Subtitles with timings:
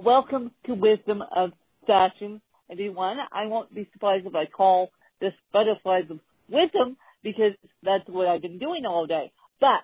[0.00, 1.50] Welcome to Wisdom of
[1.84, 3.18] Fashion, everyone.
[3.32, 8.40] I won't be surprised if I call this Butterflies of Wisdom because that's what I've
[8.40, 9.32] been doing all day.
[9.60, 9.82] But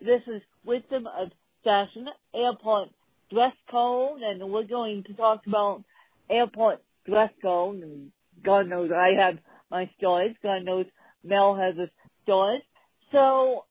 [0.00, 1.32] this is Wisdom of
[1.64, 2.90] Fashion, airport
[3.32, 5.82] dress code, and we're going to talk about
[6.30, 7.82] airport dress code.
[7.82, 8.12] And
[8.44, 9.38] God knows I have
[9.72, 10.36] my stories.
[10.40, 10.86] God knows
[11.24, 11.90] Mel has his
[12.22, 12.62] stories.
[13.10, 13.64] So,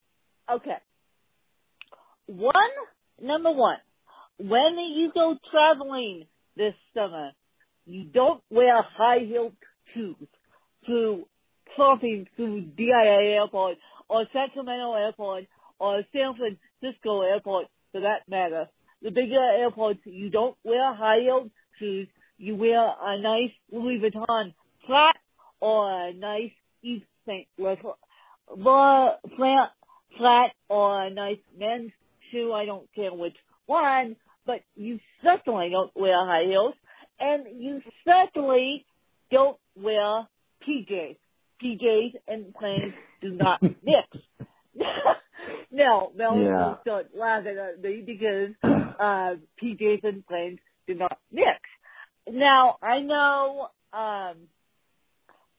[0.51, 0.79] okay.
[2.25, 2.53] One,
[3.21, 3.77] number one,
[4.37, 6.25] when you go traveling
[6.55, 7.31] this summer,
[7.85, 9.55] you don't wear high-heeled
[9.93, 10.15] shoes
[10.85, 11.25] to
[11.75, 13.77] crossing through DIA Airport
[14.09, 15.45] or Sacramento Airport
[15.79, 18.67] or San Francisco Airport for that matter.
[19.01, 22.07] The bigger airports, you don't wear high-heeled shoes.
[22.37, 24.53] You wear a nice Louis Vuitton
[24.85, 25.15] flat
[25.59, 26.51] or a nice
[26.83, 29.71] Yves Saint Laurent flat,
[30.17, 31.91] flat or a nice men's
[32.31, 32.53] shoe.
[32.53, 34.15] I don't care which one,
[34.47, 36.73] but you certainly don't wear high heels,
[37.19, 38.85] and you certainly
[39.29, 40.27] don't wear
[40.67, 41.17] PJs.
[41.61, 44.07] PJs and planes do not mix.
[45.71, 46.75] no, Mel Yeah.
[46.81, 48.51] start laughing at me because
[48.99, 51.59] uh, PJs and planes do not mix.
[52.29, 54.35] Now, I know um,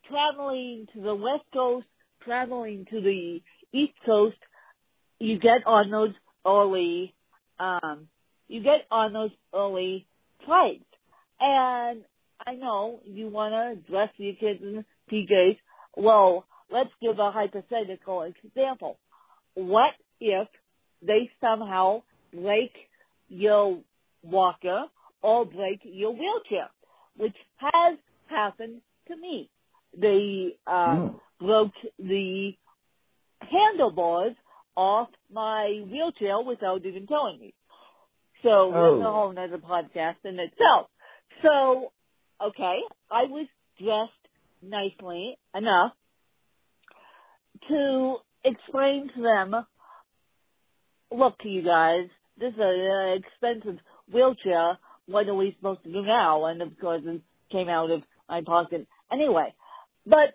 [0.09, 1.87] traveling to the West Coast,
[2.23, 3.43] traveling to the
[3.73, 4.37] East Coast,
[5.19, 6.15] you get on those
[6.47, 7.15] early,
[7.59, 8.09] um,
[8.49, 10.07] you get on those early
[10.45, 10.85] flights.
[11.41, 12.05] And
[12.47, 15.59] I know you want to dress your kids in PJs.
[15.97, 18.99] Well, let's give a hypothetical example.
[19.55, 20.49] What if
[21.03, 22.73] they somehow break
[23.29, 23.81] your
[24.23, 24.85] walker
[25.23, 26.69] or break your wheelchair,
[27.17, 29.51] which has happened to me.
[29.97, 31.21] They uh, Mm.
[31.41, 32.57] broke the
[33.41, 34.35] handlebars
[34.77, 37.55] off my wheelchair without even telling me.
[38.43, 38.73] So oh.
[38.73, 39.13] that's a Oh.
[39.13, 40.89] whole nother podcast in itself.
[41.43, 41.93] So,
[42.41, 42.81] okay,
[43.11, 43.47] I was
[43.81, 44.13] dressed
[44.63, 45.93] nicely enough
[47.69, 49.67] to explain to them,
[51.11, 52.09] look to you guys,
[52.39, 53.79] this is an uh, expensive
[54.13, 56.45] wheelchair, what are we supposed to do now?
[56.47, 59.55] And of course it came out of my pocket anyway.
[60.07, 60.35] But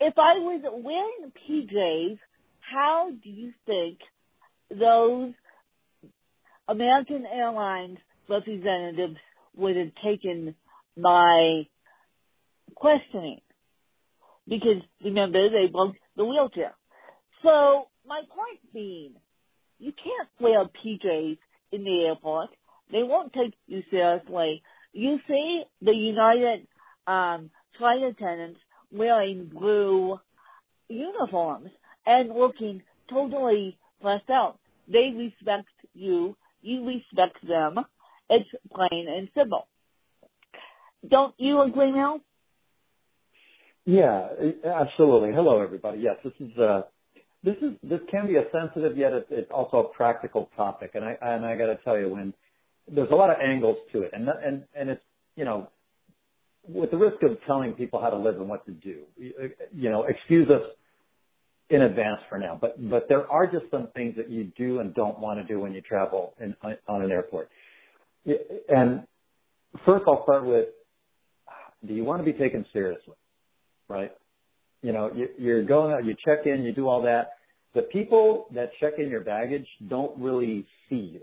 [0.00, 2.18] if I was wearing PJs,
[2.60, 3.98] how do you think
[4.70, 5.32] those
[6.68, 7.98] American Airlines
[8.28, 9.16] representatives
[9.56, 10.54] would have taken
[10.96, 11.66] my
[12.74, 13.40] questioning?
[14.48, 16.74] Because remember, they broke the wheelchair.
[17.42, 19.14] So my point being,
[19.78, 21.38] you can't wear PJs
[21.72, 22.50] in the airport.
[22.90, 24.62] They won't take you seriously.
[24.92, 26.66] You see the United
[27.06, 28.60] um, flight attendants
[28.92, 30.18] wearing blue
[30.88, 31.70] uniforms
[32.06, 34.58] and looking totally fleshed out.
[34.88, 36.36] They respect you.
[36.64, 37.78] You respect them.
[38.30, 39.68] It's plain and simple.
[41.06, 42.20] Don't you agree, Mel?
[43.84, 44.28] Yeah,
[44.64, 45.34] absolutely.
[45.34, 45.98] Hello, everybody.
[45.98, 46.82] Yes, this is uh,
[47.42, 51.04] this is this can be a sensitive yet it's, it's also a practical topic, and
[51.04, 52.32] I and I got to tell you, when
[52.90, 55.04] there's a lot of angles to it, and and and it's
[55.36, 55.68] you know,
[56.66, 60.04] with the risk of telling people how to live and what to do, you know,
[60.04, 60.62] excuse us
[61.70, 64.94] in advance for now, but but there are just some things that you do and
[64.94, 66.54] don't want to do when you travel in,
[66.86, 67.48] on an airport.
[68.68, 69.04] And
[69.86, 70.68] first, I'll start with:
[71.86, 73.14] Do you want to be taken seriously?
[73.88, 74.12] right?
[74.82, 77.32] You know, you, you're going out, you check in, you do all that.
[77.74, 81.20] The people that check in your baggage don't really see you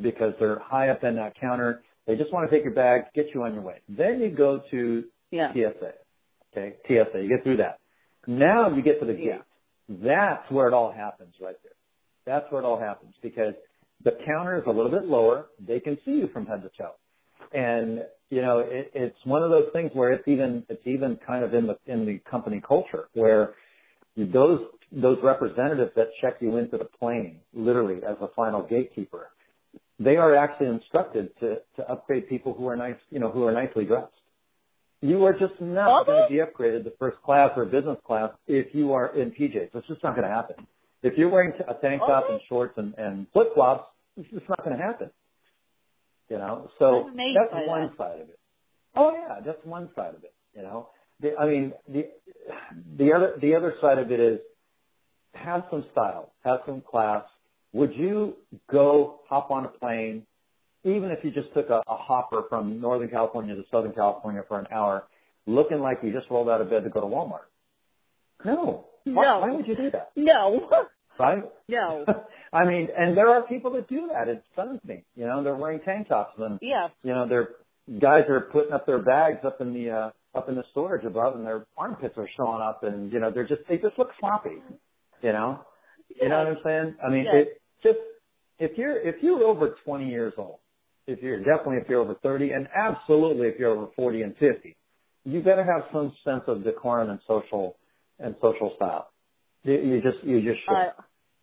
[0.00, 1.82] because they're high up in that counter.
[2.06, 3.80] They just want to take your bag, get you on your way.
[3.88, 5.52] Then you go to Yeah.
[5.52, 5.92] TSA.
[6.56, 7.22] Okay, TSA.
[7.22, 7.78] You get through that.
[8.26, 9.40] Now you get to the gate.
[9.88, 11.72] That's where it all happens right there.
[12.26, 13.54] That's where it all happens because
[14.04, 15.46] the counter is a little bit lower.
[15.64, 16.94] They can see you from head to toe.
[17.52, 21.42] And, you know, it, it's one of those things where it's even, it's even kind
[21.42, 23.54] of in the, in the company culture where
[24.16, 24.60] those,
[24.92, 29.30] those representatives that check you into the plane, literally as a final gatekeeper,
[29.98, 33.52] they are actually instructed to, to upgrade people who are nice, you know, who are
[33.52, 34.12] nicely dressed.
[35.00, 38.74] You are just not going to be upgraded to first class or business class if
[38.74, 39.70] you are in PJs.
[39.72, 40.66] It's just not going to happen.
[41.02, 44.64] If you're wearing a tank top and shorts and, and flip flops, it's just not
[44.64, 45.10] going to happen.
[46.28, 47.96] You know, so that's one that.
[47.96, 48.38] side of it.
[48.94, 50.34] Oh yeah, that's one side of it.
[50.54, 50.88] You know,
[51.20, 52.08] the, I mean, the
[52.96, 54.40] the other the other side of it is
[55.32, 57.22] have some style, have some class.
[57.72, 58.36] Would you
[58.70, 60.26] go hop on a plane,
[60.88, 64.58] even if you just took a, a hopper from Northern California to Southern California for
[64.58, 65.04] an hour,
[65.46, 67.46] looking like you just rolled out of bed to go to Walmart?
[68.44, 68.86] No.
[69.04, 69.38] Why, No.
[69.40, 70.10] why would you do that?
[70.16, 70.68] No.
[71.20, 71.42] Right?
[71.68, 72.06] No.
[72.52, 74.28] I mean, and there are people that do that.
[74.28, 75.02] It stuns me.
[75.16, 76.90] You know, they're wearing tank tops and Yeah.
[77.02, 77.56] you know, they're
[77.98, 81.34] guys are putting up their bags up in the uh up in the storage above
[81.34, 84.62] and their armpits are showing up and you know, they're just they just look sloppy.
[85.20, 85.58] You know?
[86.22, 86.94] You know what I'm saying?
[87.04, 87.34] I mean Yes.
[87.34, 87.98] it just
[88.60, 90.58] if you're if you're over twenty years old,
[91.08, 94.76] if you're definitely if you're over thirty and absolutely if you're over forty and fifty,
[95.24, 97.76] you better have some sense of decorum and social
[98.20, 99.10] and social style.
[99.64, 100.74] You, you just you just should.
[100.74, 100.92] Uh,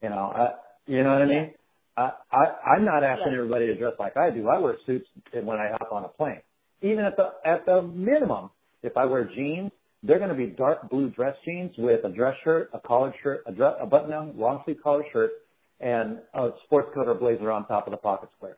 [0.01, 0.53] You know, I,
[0.87, 1.53] you know what I mean?
[1.97, 2.43] I, I,
[2.75, 3.39] I'm not asking Yeah.
[3.39, 4.47] everybody to dress like I do.
[4.49, 6.41] I wear suits when I hop on a plane.
[6.81, 8.51] Even at the, at the minimum,
[8.83, 9.71] if I wear jeans,
[10.03, 13.43] they're going to be dark blue dress jeans with a dress shirt, a collared shirt,
[13.47, 15.31] a, dress, a button-down long sleeve collared shirt,
[15.79, 18.57] and a sports coat or blazer on top of the pocket square.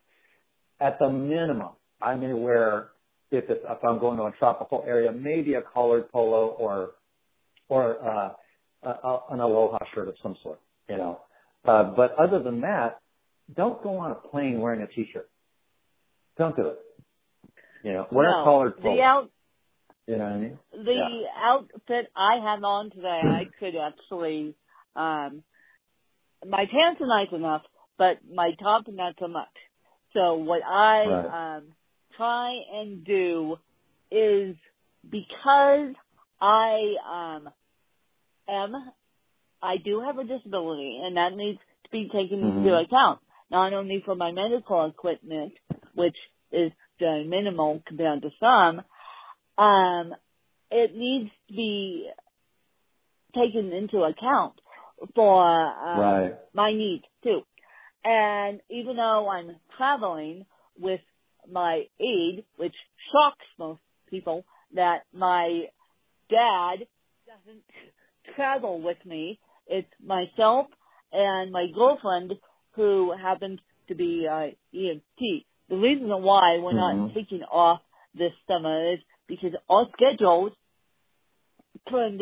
[0.80, 1.70] At the minimum,
[2.02, 2.90] I may wear,
[3.32, 6.92] if it's, if I'm going to a tropical area, maybe a collared polo or,
[7.68, 8.34] or, uh,
[8.84, 11.22] a, a, an aloha shirt of some sort, you know.
[11.66, 13.00] Uh, but other than that,
[13.56, 15.30] don't go on a plane wearing a t-shirt.
[16.38, 16.80] Don't do it.
[17.84, 18.96] You know, wear no, a collared polo.
[18.96, 19.32] The out
[20.08, 20.60] you know what I mean?
[20.72, 21.30] the Yeah.
[21.36, 24.56] outfit I have on today, I could actually,
[24.96, 25.44] um,
[26.46, 27.64] my pants are nice enough,
[27.98, 29.54] but my top not so much.
[30.14, 31.58] So what I Right.
[31.58, 31.74] um,
[32.16, 33.58] try and do
[34.12, 34.56] is
[35.10, 35.94] because
[36.42, 37.50] I um,
[38.48, 38.76] am,
[39.62, 42.86] I do have a disability, and that needs to be taken into Mhm.
[42.86, 43.22] account.
[43.50, 45.54] Not only for my medical equipment,
[45.96, 46.18] which
[46.52, 48.84] is very minimal compared to some,
[49.58, 50.16] um,
[50.72, 52.12] it needs to be
[53.36, 54.60] taken into account
[55.16, 56.36] for um, Right.
[56.54, 57.46] my needs too.
[58.04, 60.46] And even though I'm traveling
[60.80, 61.02] with
[61.52, 62.76] my aide, which
[63.12, 65.66] shocks most people, that my
[66.30, 66.88] dad
[67.26, 67.64] doesn't
[68.36, 69.40] travel with me.
[69.68, 70.68] It's myself
[71.12, 72.34] and my girlfriend
[72.72, 75.46] who happens to be uh, EMT.
[75.70, 77.14] The reason why we're not Mhm.
[77.14, 77.82] taking off
[78.14, 80.54] this summer is because our schedules
[81.88, 82.22] couldn't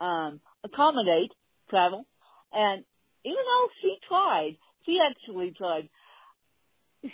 [0.00, 1.32] um, accommodate
[1.68, 2.06] travel.
[2.52, 2.84] And
[3.24, 4.56] even though she tried,
[4.86, 5.88] she actually tried.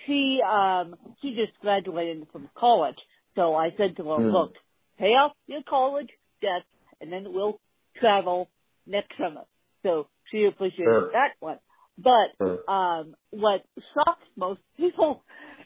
[0.06, 2.98] She um she just graduated from college,
[3.34, 4.30] so I said to her, Hmm.
[4.30, 4.54] "Look,
[4.98, 6.10] pay off your college
[6.40, 6.62] debt,
[7.00, 7.60] and then we'll
[7.96, 8.48] travel
[8.86, 9.44] next summer."
[9.82, 11.12] So she appreciated Sure.
[11.12, 11.58] that one.
[11.98, 12.70] But Sure.
[12.70, 13.64] um, what
[13.94, 15.24] shocks most people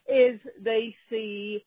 [0.09, 1.65] is they see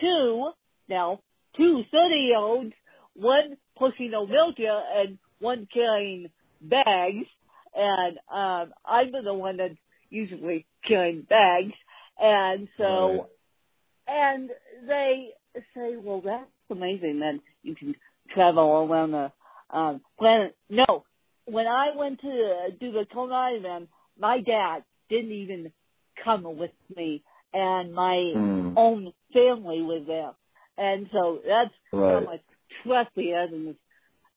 [0.00, 0.52] two
[0.88, 1.20] now
[1.56, 2.74] two 30 year olds,
[3.14, 7.26] one pushing a wheelchair and one carrying bags,
[7.76, 9.74] and um, I'm the one that's
[10.10, 11.72] usually carrying bags,
[12.20, 13.28] and so
[14.08, 14.50] and
[14.86, 15.30] they
[15.74, 17.94] say, well, that's amazing that you can
[18.30, 19.32] travel around the
[19.70, 20.56] um, planet.
[20.70, 21.04] No,
[21.46, 23.88] when I went to do the Kona event,
[24.18, 25.72] my dad didn't even
[26.22, 27.22] come with me,
[27.52, 28.72] and my Mm.
[28.76, 30.32] own family was there.
[30.78, 32.42] And so that's how much
[32.82, 33.76] trust he has in this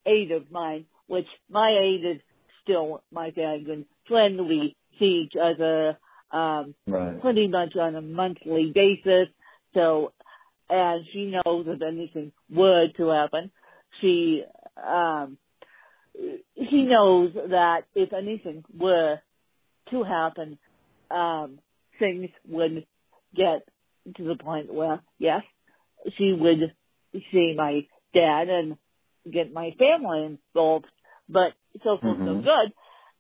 [0.06, 2.22] aide of mine, which my aide is
[2.64, 4.48] still my dad and friend.
[4.48, 5.98] We see each other
[6.32, 7.20] um, Right.
[7.22, 9.28] pretty much on a monthly basis.
[9.74, 10.14] So,
[10.70, 13.52] and she knows if anything were to happen,
[14.00, 14.44] she,
[14.82, 15.38] um,
[16.70, 19.20] she knows that if anything were
[19.90, 20.60] to happen,
[21.10, 21.60] um,
[21.98, 22.86] things would
[23.36, 23.62] get
[24.16, 25.44] to the point where, yes,
[26.16, 26.74] she would
[27.32, 28.78] see my dad and
[29.30, 30.86] get my family involved,
[31.28, 32.44] but so far so Mhm.
[32.44, 32.74] good.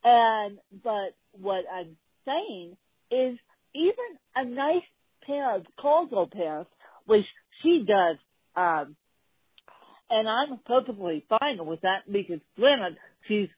[0.03, 2.77] And, but what I'm saying
[3.11, 3.37] is
[3.73, 4.83] even a nice
[5.21, 6.71] pair of cargo pants,
[7.05, 7.27] which
[7.61, 8.17] she does,
[8.55, 8.95] um,
[10.09, 13.49] and I'm perfectly fine with that because granted, she's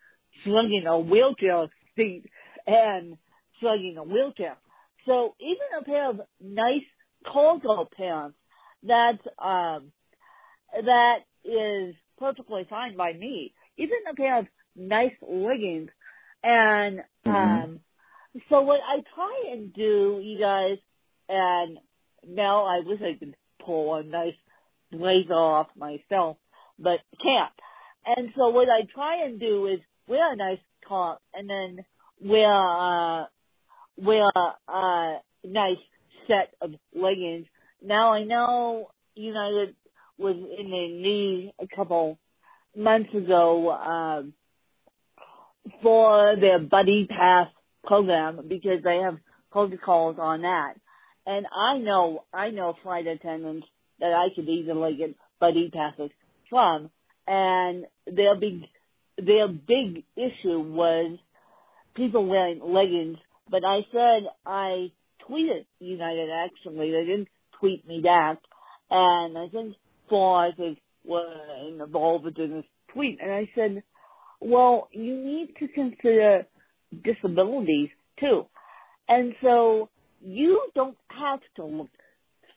[0.43, 2.25] slugging a wheelchair seat
[2.67, 3.17] and
[3.60, 4.57] slugging a wheelchair.
[5.05, 6.83] So even a pair of nice
[7.25, 8.38] cargo pants
[8.83, 9.91] that um
[10.86, 13.53] that is perfectly fine by me.
[13.77, 15.91] Even a pair of nice leggings
[16.43, 17.63] and Mhm.
[17.63, 17.79] um
[18.49, 20.77] so what I try and do, you guys,
[21.27, 21.77] and
[22.25, 24.37] now I wish I could pull a nice
[24.89, 26.37] blazer off myself,
[26.79, 27.51] but can't.
[28.05, 31.85] And so what I try and do is wear a nice top and then
[32.21, 33.25] wear uh
[33.97, 34.25] wear
[34.67, 35.77] a nice
[36.27, 37.47] set of leggings.
[37.81, 39.75] Now I know United
[40.17, 42.17] was in the knee a couple
[42.75, 44.33] months ago um,
[45.81, 47.47] for their buddy pass
[47.85, 49.17] program because they have
[49.51, 50.73] protocols on that.
[51.25, 53.67] And I know I know flight attendants
[53.99, 56.09] that I could easily get buddy passes
[56.49, 56.89] from,
[57.27, 58.63] and their big
[59.17, 61.19] their big issue was
[61.93, 63.17] people wearing leggings,
[63.49, 64.91] but I said I
[65.29, 66.91] tweeted United actually.
[66.91, 67.27] They didn't
[67.59, 68.39] tweet me back.
[68.89, 69.75] And I think
[70.09, 71.33] four, I think, were
[71.67, 73.19] involved in this tweet.
[73.21, 73.83] And I said,
[74.41, 76.48] well, you need to consider
[77.03, 78.48] disabilities too.
[79.07, 79.89] And so
[80.21, 81.89] you don't have to look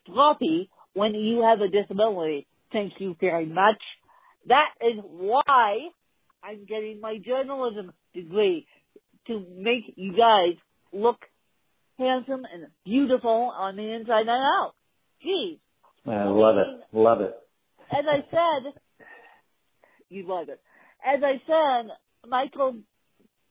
[0.06, 2.46] sloppy when you have a disability.
[2.72, 3.80] Thank you very much.
[4.46, 5.88] That is why
[6.42, 8.66] I'm getting my journalism degree
[9.26, 10.54] to make you guys
[10.92, 11.18] look
[11.98, 14.72] handsome and beautiful on the inside and out.
[15.22, 15.58] Geez.
[16.06, 16.66] I love it.
[16.92, 17.34] Love it.
[17.90, 18.72] As I said,
[20.10, 20.60] you love it.
[21.04, 21.90] As I said,
[22.28, 22.76] Michael,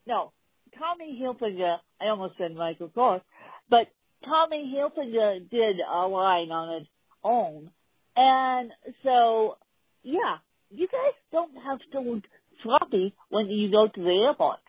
[0.07, 0.31] no,
[0.77, 3.21] Tommy Hilfiger, I almost said Michael Kors,
[3.69, 3.87] but
[4.25, 6.89] Tommy Hilfiger did a line on its
[7.23, 7.69] own.
[8.15, 8.71] And
[9.03, 9.57] so,
[10.03, 10.37] yeah,
[10.71, 12.23] you guys don't have to look
[12.63, 14.59] sloppy when you go to the airport.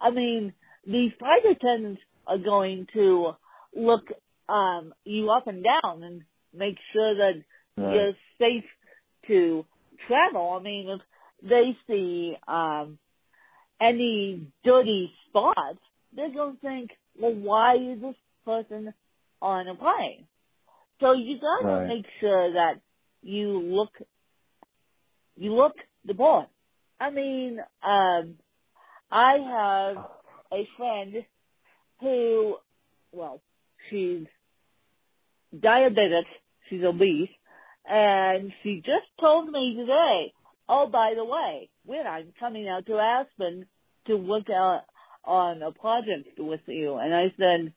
[0.00, 0.54] I mean,
[0.86, 3.32] the flight attendants are going to
[3.74, 4.04] look
[4.48, 6.22] um, you up and down and
[6.54, 7.42] make sure that
[7.74, 7.94] Right.
[7.94, 8.64] you're safe
[9.28, 9.64] to
[10.06, 10.58] travel.
[10.60, 11.00] I mean, if
[11.42, 12.98] they see um,
[13.80, 15.78] any dirty spots,
[16.14, 18.92] they're going to think, well, why is this person
[19.40, 20.26] on a plane?
[21.00, 21.88] So you got to Right.
[21.88, 22.80] make sure that
[23.22, 23.92] you look,
[25.36, 26.48] you look the part.
[27.00, 28.36] I mean, um,
[29.10, 29.96] I have
[30.52, 31.24] a friend
[32.00, 32.56] who,
[33.12, 33.40] well,
[33.90, 34.26] she's
[35.56, 36.24] diabetic,
[36.68, 37.30] she's obese,
[37.84, 40.32] and she just told me today,
[40.72, 43.66] oh, by the way, when I'm coming out to Aspen
[44.06, 44.82] to work out
[45.24, 47.72] on a project with you, and I said,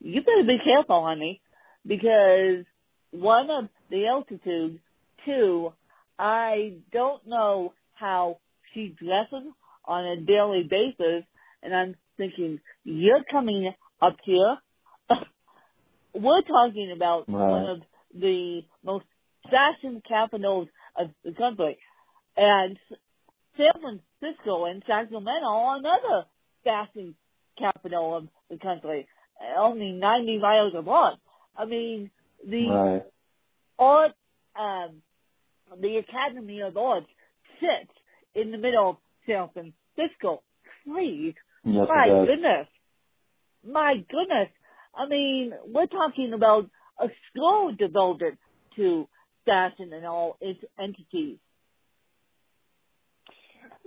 [0.00, 1.40] you better be careful, honey,
[1.84, 2.64] because
[3.10, 4.80] one of the altitude,
[5.24, 5.72] two,
[6.18, 8.38] I don't know how
[8.72, 9.48] she dresses
[9.84, 11.24] on a daily basis,
[11.62, 14.58] and I'm thinking, you're coming up here.
[16.14, 17.50] We're talking about Right.
[17.50, 17.80] one of
[18.14, 19.06] the most
[19.50, 21.78] fashion capitals of the country,
[22.38, 22.78] and
[23.56, 26.24] San Francisco and Sacramento are another
[26.64, 27.14] fashion
[27.58, 29.08] capital of the country,
[29.58, 31.18] only 90 miles apart.
[31.56, 32.10] I mean,
[32.46, 33.02] the Right.
[33.78, 34.12] art,
[34.54, 35.02] um,
[35.76, 37.08] the Academy of Arts
[37.60, 37.92] sits
[38.34, 40.42] in the middle of San Francisco.
[40.84, 42.68] Please, Yes, my goodness,
[43.64, 44.48] my goodness.
[44.94, 48.38] I mean, we're talking about a school devoted
[48.76, 49.08] to
[49.44, 51.38] fashion and all its entities.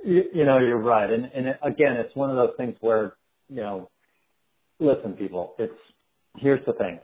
[0.03, 1.10] You, you know, you're right.
[1.10, 3.13] And, and again, it's one of those things where,
[3.50, 3.89] you know,
[4.79, 5.74] listen, people, it's,
[6.38, 7.00] here's the thing.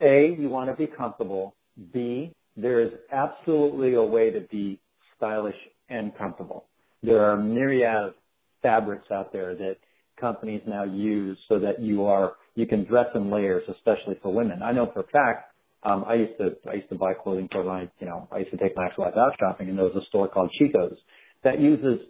[0.00, 1.54] A, you want to be comfortable.
[1.92, 4.80] B, there is absolutely a way to be
[5.16, 5.56] stylish
[5.88, 6.66] and comfortable.
[7.02, 8.14] There are myriad of
[8.62, 9.76] fabrics out there that
[10.18, 14.62] companies now use so that you are, you can dress in layers, especially for women.
[14.62, 17.64] I know for a fact, um, I used to, I used to buy clothing for
[17.64, 20.04] my, you know, I used to take my ex-wife out shopping and there was a
[20.06, 20.96] store called Chico's
[21.42, 22.00] that uses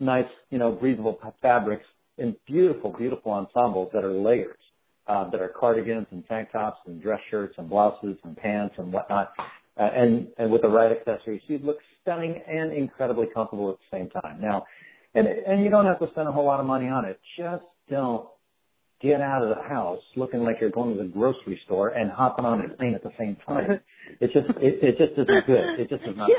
[0.00, 1.86] nice, you know, breathable fabrics
[2.18, 4.58] in beautiful, beautiful ensembles that are layers,
[5.06, 8.92] uh, that are cardigans and tank tops and dress shirts and blouses and pants and
[8.92, 9.32] whatnot.
[9.78, 13.98] Uh, and, and with the right accessories, you look stunning and incredibly comfortable at the
[13.98, 14.40] same time.
[14.40, 14.66] Now,
[15.14, 17.20] and, and you don't have to spend a whole lot of money on it.
[17.36, 18.26] Just don't
[19.00, 22.44] get out of the house looking like you're going to the grocery store and hopping
[22.44, 23.80] on a plane at the same time.
[24.20, 25.80] It just, it, it just isn't good.
[25.80, 26.38] It just is not Yes,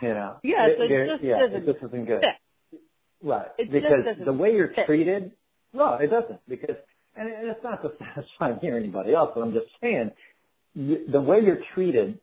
[0.00, 0.06] good.
[0.08, 0.36] You know?
[0.42, 2.20] Yes, it there- just yeah, doesn't it just isn't good.
[2.20, 2.80] fit.
[3.22, 3.48] Right.
[3.58, 4.86] It because the way you're fit.
[4.86, 5.32] treated,
[5.72, 6.40] no, it doesn't.
[6.48, 6.76] Because,
[7.16, 10.10] and and it's not to satisfy me or anybody else, but I'm just saying,
[10.74, 12.18] the way you're treated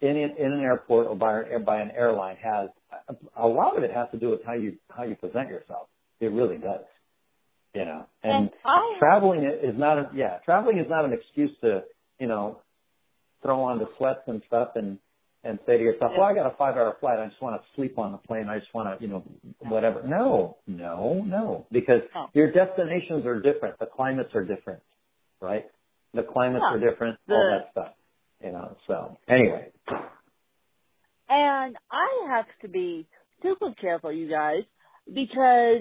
[0.00, 2.68] in an, in an airport or by, an- by an airline has,
[3.36, 5.88] a lot of it has to do with how you, how you present yourself.
[6.20, 6.82] It really does.
[7.74, 11.50] You know, and, and I traveling is not, a, yeah, traveling is not an excuse
[11.62, 11.84] to,
[12.20, 12.60] you know,
[13.42, 14.98] throw on the sweats and stuff and,
[15.44, 17.18] and say to yourself, well, I got a five hour flight.
[17.18, 18.48] I just want to sleep on the plane.
[18.48, 19.24] I just want to, you know,
[19.60, 20.02] whatever.
[20.06, 22.28] No, no, no, because No.
[22.34, 23.78] your destinations are different.
[23.78, 24.82] The climates are different,
[25.40, 25.66] right?
[26.14, 26.76] The climates Yeah.
[26.76, 27.94] are different, all that stuff,
[28.44, 29.72] you know, so anyway.
[31.28, 33.06] And I have to be
[33.42, 34.64] super careful, you guys,
[35.12, 35.80] because,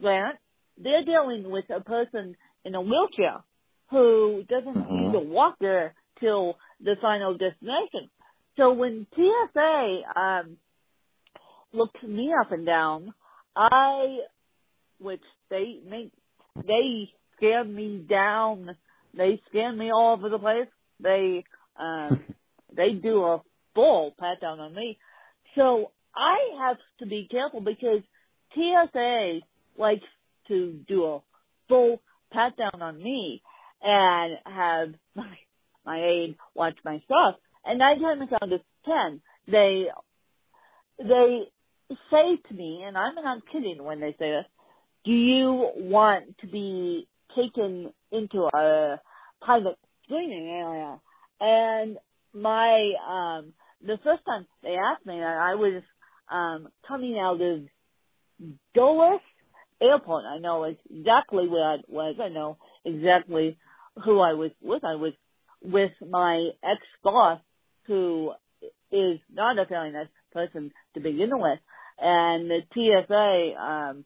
[0.00, 0.38] Grant,
[0.78, 3.42] they're dealing with a person in a wheelchair
[3.90, 4.90] who doesn't Mhm.
[4.90, 8.10] need a walker till the final destination.
[8.56, 10.56] So when TSA um,
[11.72, 13.14] looked me up and down,
[13.56, 14.18] I,
[14.98, 16.12] which they make,
[16.66, 18.76] they scan me down,
[19.14, 20.68] they scan me all over the place.
[21.00, 21.44] They,
[21.78, 22.22] um,
[22.76, 23.42] they do a
[23.74, 24.98] full pat down on me.
[25.54, 28.02] So I have to be careful because
[28.54, 29.40] TSA
[29.76, 30.04] likes
[30.48, 31.20] to do a
[31.68, 33.42] full pat down on me
[33.82, 35.36] and have my,
[35.84, 37.36] my aide watch my stuff.
[37.64, 39.88] And nine times out of ten, they,
[40.98, 41.42] they
[42.10, 44.46] say to me, and I'm not kidding when they say this,
[45.04, 49.00] do you want to be taken into a
[49.40, 51.00] private screening area?
[51.40, 51.98] And
[52.32, 53.52] my, um,
[53.84, 55.82] the first time they asked me that, I was,
[56.30, 57.62] um, coming out of
[58.74, 59.20] Dulles
[59.80, 60.24] Airport.
[60.24, 62.16] I know exactly where I was.
[62.22, 63.58] I know exactly
[64.04, 64.84] who I was with.
[64.84, 65.12] I was
[65.62, 67.40] with my ex-boss
[67.86, 68.32] who
[68.90, 71.58] is not a very nice person to begin with.
[71.98, 74.04] And the TSA, um,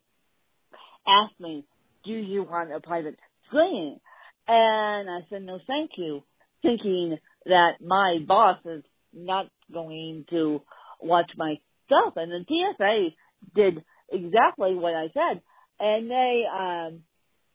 [1.06, 1.64] asked me,
[2.04, 4.00] do you want a private screening?
[4.48, 6.22] And I said, no, thank you,
[6.62, 8.82] thinking that my boss is
[9.12, 10.62] not going to
[11.00, 12.14] watch my stuff.
[12.16, 13.10] And the TSA
[13.54, 15.42] did exactly what I said.
[15.78, 17.00] And they, um,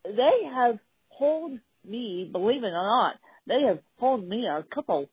[0.06, 0.80] they have
[1.18, 3.16] pulled me, believe it or not,
[3.48, 5.10] they have pulled me a couple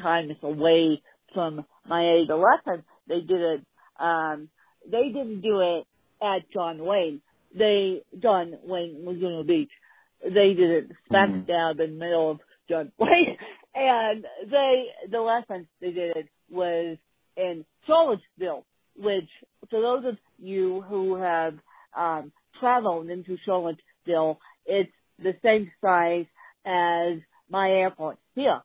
[0.00, 2.84] times away from my A lesson.
[3.08, 3.66] They did it,
[3.98, 4.48] um,
[4.90, 5.84] they didn't do it
[6.22, 7.20] at John Wayne.
[7.54, 9.70] They, John Wayne Laguna Beach.
[10.22, 11.42] They did it smack mm-hmm.
[11.42, 13.36] down in the middle of John Wayne.
[13.74, 16.96] And they, the last time they did it was
[17.36, 18.64] in Charlottesville,
[18.96, 19.28] which,
[19.70, 21.54] for those of you who have,
[21.96, 26.26] um, traveled into Charlottesville, it's the same size
[26.64, 28.60] as my airport here.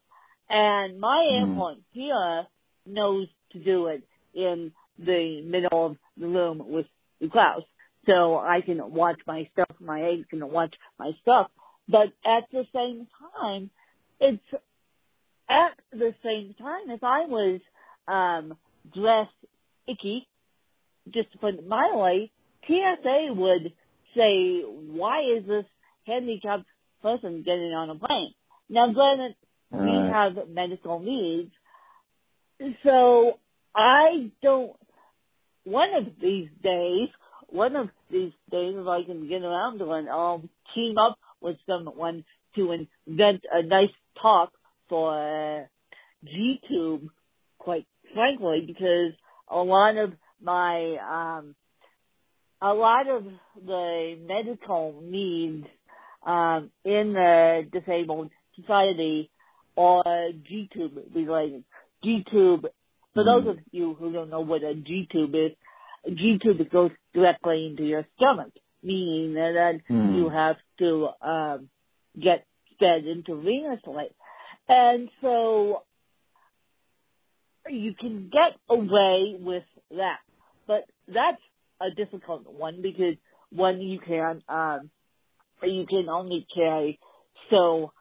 [0.49, 1.41] And my mm.
[1.41, 2.47] airport here
[2.85, 6.85] knows to do it in the middle of the room with
[7.19, 7.65] the clouds.
[8.07, 11.49] So I can watch my stuff, my aide can watch my stuff.
[11.87, 13.07] But at the same
[13.39, 13.69] time,
[14.19, 14.43] it's
[15.49, 17.59] at the same time, if I was
[18.07, 18.57] um
[18.93, 19.29] dressed
[19.87, 20.27] icky,
[21.09, 22.31] just to put it mildly,
[22.67, 23.73] TSA would
[24.15, 25.65] say, why is this
[26.05, 26.65] handicapped
[27.01, 28.33] person getting on a plane?
[28.71, 29.35] Now granted,
[29.69, 29.83] right.
[29.83, 31.51] we have medical needs,
[32.83, 33.37] so
[33.75, 34.71] I don't,
[35.65, 37.09] one of these days,
[37.49, 41.57] one of these days if I can get around to it, I'll team up with
[41.67, 42.23] someone
[42.55, 44.53] to invent a nice talk
[44.87, 45.69] for
[46.23, 47.09] G-Tube,
[47.59, 49.11] quite frankly, because
[49.49, 51.55] a lot of my, um,
[52.61, 53.25] a lot of
[53.65, 55.67] the medical needs
[56.25, 59.29] um, in the disabled society
[59.77, 61.63] are G-tube related.
[62.03, 62.67] G-tube,
[63.13, 65.51] for those of you who don't know what a G-tube is,
[66.13, 70.15] G-tube goes directly into your stomach, meaning that mm.
[70.15, 71.69] you have to um,
[72.19, 72.45] get
[72.79, 74.09] fed intravenously.
[74.67, 75.83] And so
[77.69, 79.63] you can get away with
[79.95, 80.19] that.
[80.67, 81.41] But that's
[81.79, 83.15] a difficult one because
[83.51, 84.89] one you can um
[85.63, 86.99] you can only carry
[87.49, 87.91] so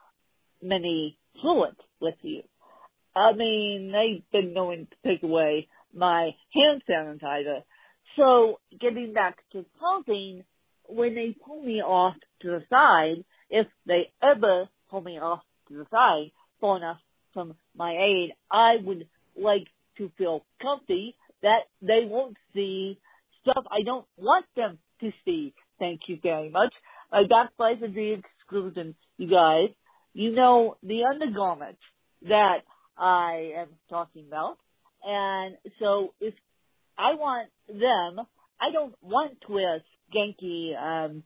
[0.61, 2.43] many fluids with you.
[3.15, 7.63] I mean, they've been known to take away my hand sanitizer.
[8.15, 10.43] So getting back to clothing,
[10.87, 15.75] when they pull me off to the side, if they ever pull me off to
[15.75, 16.99] the side far enough
[17.33, 22.99] from my aide, I would like to feel comfy that they won't see
[23.41, 25.53] stuff I don't want them to see.
[25.79, 26.73] Thank you very much.
[27.11, 29.69] My back flies are the exclusion, you guys.
[30.13, 31.81] You know the undergarments
[32.27, 32.63] that
[32.97, 34.57] I am talking about.
[35.03, 36.33] And so if
[36.97, 38.25] I want them,
[38.59, 41.23] I don't want to wear skanky um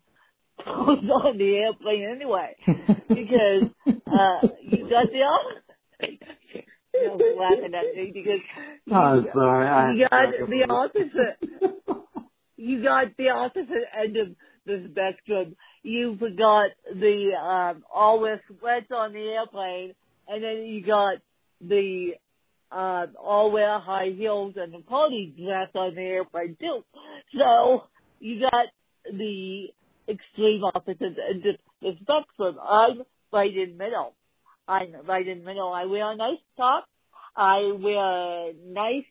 [0.64, 2.56] clothes on the airplane anyway.
[3.10, 3.64] Because
[4.08, 5.26] uh you got the
[6.94, 8.40] you laughing at me because
[8.92, 9.98] oh, you, sorry.
[9.98, 12.06] you got the opposite.
[12.58, 14.28] you got the opposite end of
[14.66, 15.56] the spectrum.
[15.86, 19.94] You forgot the um, all wear sweats on the airplane,
[20.28, 21.18] and then you got
[21.62, 22.16] the
[22.72, 26.84] uh, all wear high heels and the party dress on the airplane too.
[27.38, 27.84] So
[28.20, 28.66] you got
[29.14, 29.68] the
[30.10, 32.58] extreme opposite and of the spectrum.
[32.68, 34.16] I'm right in middle.
[34.68, 35.72] I'm right in the middle.
[35.72, 36.88] I wear a nice top.
[37.36, 39.06] I wear nice,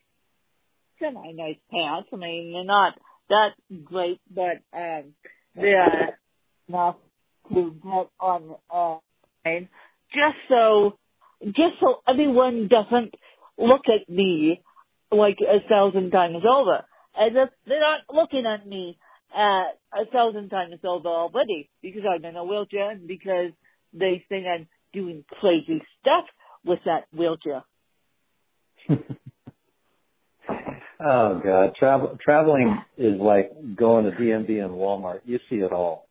[0.99, 2.09] semi-nice pants.
[2.13, 2.99] I mean, they're not
[3.31, 3.53] that
[3.85, 5.15] great, but um,
[5.55, 6.19] they're
[6.69, 6.97] enough
[7.53, 8.97] to get on uh,
[10.13, 10.99] just so,
[11.45, 13.15] just so everyone doesn't
[13.59, 14.63] look at me
[15.11, 16.85] like a thousand times over,
[17.19, 18.99] as if they're not looking at me
[19.35, 23.51] uh, a thousand times over already because I'm in a wheelchair and because
[23.93, 26.25] they think I'm doing crazy stuff
[26.65, 27.65] with that wheelchair.
[28.89, 28.99] oh
[31.41, 35.21] God, travel traveling is like going to DMV and Walmart.
[35.25, 36.07] You see it all.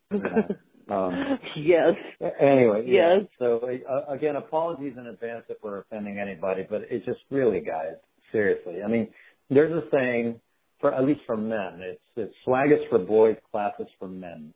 [0.89, 1.95] Um, yes.
[2.39, 3.15] Anyway, yeah.
[3.15, 3.26] Yes.
[3.39, 7.95] So uh, again, apologies in advance if we're offending anybody, but it's just really, guys,
[8.32, 8.84] seriously.
[8.84, 9.10] I mean,
[9.49, 10.39] there's a saying
[10.80, 11.80] for at least for men.
[11.82, 14.54] It's it's swag is for boys, class is for men,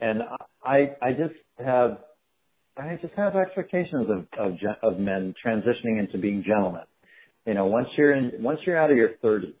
[0.00, 0.22] and
[0.64, 1.98] I I just have
[2.76, 6.84] I just have expectations of of of men transitioning into being gentlemen.
[7.46, 9.54] You know, once you're in once you're out of your 30s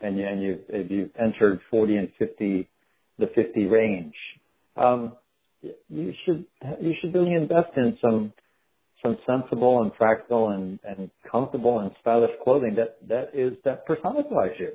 [0.00, 2.68] and you and you've if you've entered 40 and 50
[3.18, 4.14] the 50 range,
[4.76, 5.16] um,
[5.88, 6.44] you should
[6.80, 8.32] you should really invest in some
[9.02, 14.52] some sensible and practical and, and comfortable and stylish clothing that that is that personifies
[14.58, 14.72] you.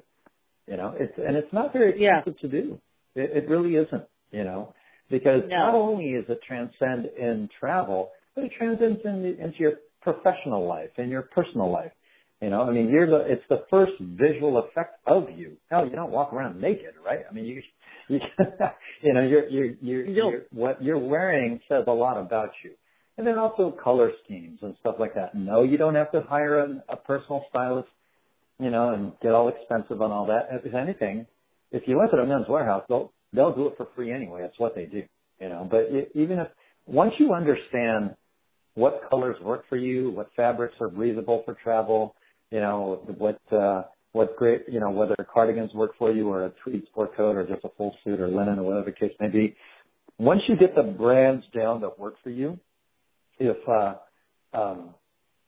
[0.67, 2.19] You know, it's and it's not very Yeah.
[2.19, 2.81] expensive to do.
[3.15, 4.03] It, it really isn't.
[4.31, 4.73] You know,
[5.09, 5.57] because No.
[5.57, 10.91] not only is it transcend in travel, but it transcends in, into your professional life
[10.97, 11.91] and your personal life.
[12.41, 15.57] You know, I mean, you're the it's the first visual effect of you.
[15.69, 17.25] Hell, you don't walk around naked, right?
[17.29, 17.62] I mean, you
[19.02, 22.72] you know, you're you're you're, you're what you're wearing says a lot about you.
[23.17, 25.36] And then also color schemes and stuff like that.
[25.36, 27.89] No, you don't have to hire a, a personal stylist,
[28.60, 30.48] you know, and get all expensive on all that.
[30.63, 31.28] If anything,
[31.72, 34.41] if you went to the Men's Wearhouse, they'll they'll do it for free anyway.
[34.41, 35.04] That's what they do,
[35.39, 35.67] you know.
[35.69, 36.48] But it, even if
[36.88, 38.15] once you understand
[38.76, 42.15] what colors work for you, what fabrics are breathable for travel,
[42.52, 46.50] you know, what uh, what great, you know, whether cardigans work for you or a
[46.63, 49.30] tweed sport coat or just a full suit or linen or whatever the case may
[49.30, 49.56] be.
[50.17, 52.60] Once you get the brands down that work for you,
[53.38, 53.95] if uh,
[54.54, 54.93] um,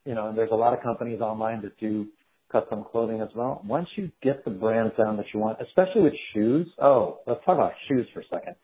[0.05, 2.07] you know, and there's a lot of companies online that do
[2.51, 3.61] custom clothing as well.
[3.65, 6.67] Once you get the brands down that you want, especially with shoes.
[6.79, 8.55] Oh, let's talk about shoes for a second.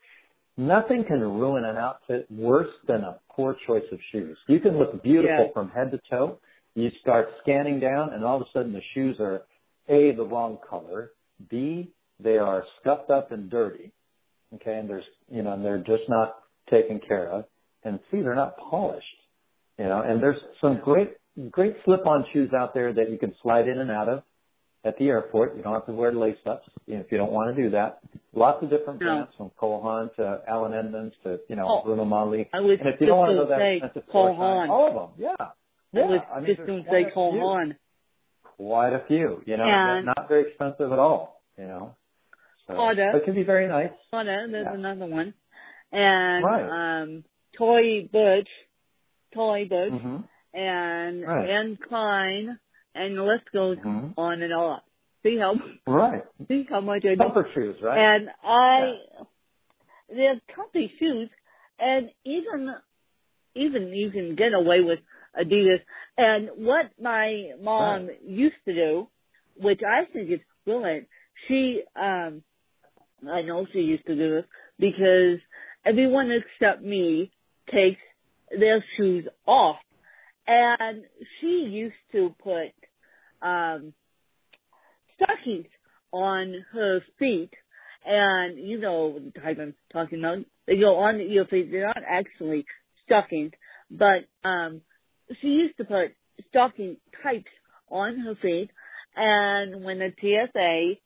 [0.56, 4.36] Nothing can ruin an outfit worse than a poor choice of shoes.
[4.46, 5.52] You can look beautiful Yeah.
[5.52, 6.38] from head to toe.
[6.74, 9.42] You start scanning down and all of a sudden the shoes are
[9.88, 11.12] A, the wrong color,
[11.50, 13.92] B, they are scuffed up and dirty.
[14.54, 16.36] Okay, and there's you know, and they're just not
[16.70, 17.44] taken care of.
[17.84, 19.06] And C, they're not polished.
[19.78, 21.12] You know, and there's some great
[21.50, 24.22] great slip-on shoes out there that you can slide in and out of
[24.84, 25.56] at the airport.
[25.56, 28.00] You don't have to wear lace-ups you know, if you don't want to do that.
[28.32, 29.06] Lots of different No.
[29.06, 32.48] brands from Cole Haan to Allen Edmonds to you know Oh, Bruno Magli.
[32.52, 34.28] I was And if you just don't want to go to that say expensive Cole
[34.28, 34.70] for a time, Haan.
[34.70, 35.34] all of them, yeah.
[35.40, 35.50] I
[35.92, 37.38] Yeah, was I mean, just going to say Cole.
[37.38, 37.76] Haan.
[38.58, 41.94] Quite a few, you know, And- not very expensive at all, you know.
[42.66, 43.92] So, but it can be very nice.
[44.10, 44.74] Prada, there's Yeah.
[44.74, 45.32] another one.
[45.92, 46.68] And Right.
[46.68, 48.48] um Tory Burch,
[49.32, 50.18] Tory Burch, hmm
[50.52, 51.50] and Right.
[51.50, 52.58] Anne Klein,
[52.96, 54.80] and the list goes hmm on and on.
[55.22, 55.54] See how
[55.86, 56.24] Right.
[56.48, 57.14] see how much I.
[57.14, 57.96] Comfort shoes, right?
[57.98, 58.98] And I,
[60.08, 61.30] they're comfy shoes,
[61.78, 62.74] and even,
[63.54, 65.00] even you can get away with
[65.38, 65.80] Adidas.
[66.16, 69.08] And what my mom used to do,
[69.56, 71.08] which I think is brilliant,
[71.46, 72.42] she, um,
[73.30, 74.44] I know she used to do this
[74.78, 75.38] because
[75.84, 77.30] everyone except me
[77.70, 78.00] takes
[78.56, 79.76] their shoes off.
[80.46, 81.02] And
[81.40, 82.72] she used to put,
[83.42, 83.92] um,
[85.16, 85.66] stockings
[86.12, 87.52] on her feet.
[88.04, 90.38] And you know the type I'm talking about.
[90.66, 91.70] They go on your feet.
[91.70, 92.64] They're not actually
[93.04, 93.52] stockings,
[93.90, 94.80] but um,
[95.40, 96.12] she used to put
[96.48, 97.50] stocking types
[97.90, 98.70] on her feet.
[99.16, 100.96] And when the TSA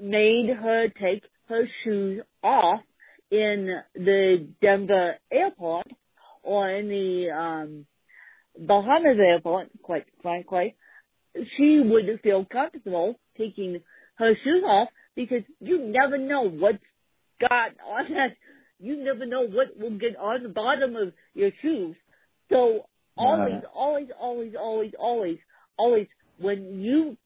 [0.00, 2.80] made her take her shoes off
[3.30, 5.86] in the Denver airport
[6.42, 7.86] or in the um,
[8.58, 10.76] Bahamas airport, quite frankly,
[11.56, 13.80] she would feel comfortable taking
[14.16, 16.78] her shoes off because you never know what's
[17.40, 18.36] got on that.
[18.78, 21.96] You never know what will get on the bottom of your shoes.
[22.50, 25.38] So always, always, always, always, always,
[25.76, 26.06] always,
[26.38, 27.16] when you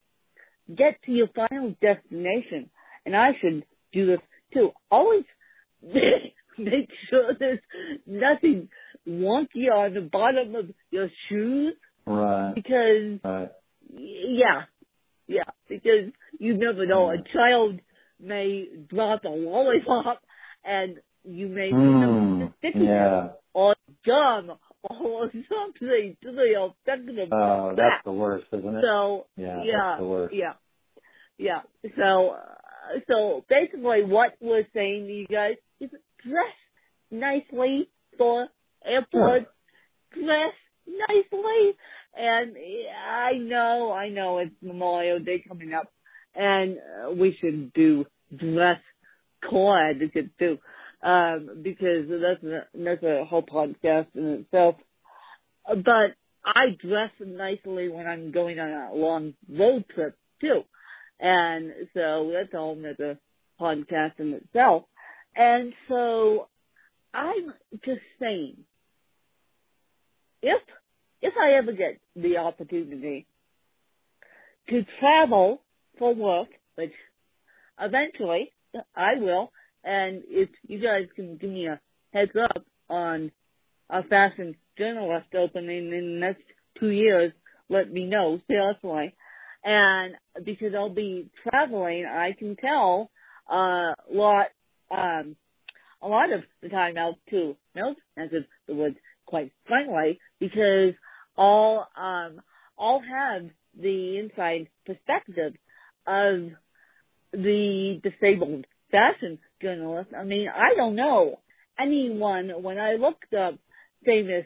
[0.73, 2.69] get to your final destination,
[3.05, 4.19] and I should do this
[4.53, 5.23] too, always
[6.57, 7.59] make sure there's
[8.05, 8.69] nothing
[9.07, 11.73] wonky on the bottom of your shoes
[12.05, 12.53] Right.
[12.55, 13.49] because Right.
[13.93, 14.63] yeah,
[15.27, 17.09] yeah, because you never know.
[17.09, 17.79] A child
[18.19, 20.21] may drop a lollipop,
[20.63, 23.29] and you may Mm, sticking yeah.
[23.53, 23.75] or
[24.05, 27.75] gum or something to the effect of Oh, that.
[27.77, 28.81] that's the worst, isn't it?
[28.81, 30.35] So Yeah, yeah, that's the worst.
[30.35, 30.53] yeah,
[31.37, 31.61] yeah.
[31.97, 35.89] So uh, so basically, what we're saying to you guys is
[36.23, 36.53] dress
[37.11, 38.47] nicely for
[38.85, 39.47] airport.
[40.13, 40.53] Dress
[40.87, 41.73] nicely,
[42.17, 42.55] and
[43.05, 45.91] I know, I know it's Memorial Day coming up,
[46.33, 48.79] and uh, we should do dress
[49.47, 50.57] code too,
[51.07, 54.75] um, because that's a, that's a whole podcast in itself.
[55.65, 60.63] But I dress nicely when I'm going on a long road trip too.
[61.17, 63.19] And so that's all another
[63.59, 64.83] podcast in itself.
[65.33, 66.49] And so
[67.13, 67.53] I'm
[67.85, 68.57] just saying,
[70.41, 70.61] if
[71.21, 73.27] if I ever get the opportunity
[74.69, 75.61] to travel
[75.97, 76.93] for work, which
[77.79, 78.51] eventually
[78.93, 79.53] I will,
[79.87, 81.79] and if you guys can give me a
[82.11, 83.31] heads up on
[83.89, 86.43] a fashion journalist opening in the next
[86.77, 87.31] two years,
[87.69, 89.15] let me know seriously.
[89.63, 93.09] And because I'll be traveling, I can tell
[93.49, 94.47] a lot,
[94.91, 95.37] um,
[96.01, 100.95] a lot of the time out to milk as if the woods quite frankly, because
[101.37, 102.41] all, um,
[102.77, 103.43] all have
[103.79, 105.53] the inside perspective
[106.05, 106.49] of
[107.31, 110.09] the disabled fashion journalist.
[110.17, 111.39] I mean, I don't know
[111.79, 113.55] anyone when I looked up
[114.05, 114.45] famous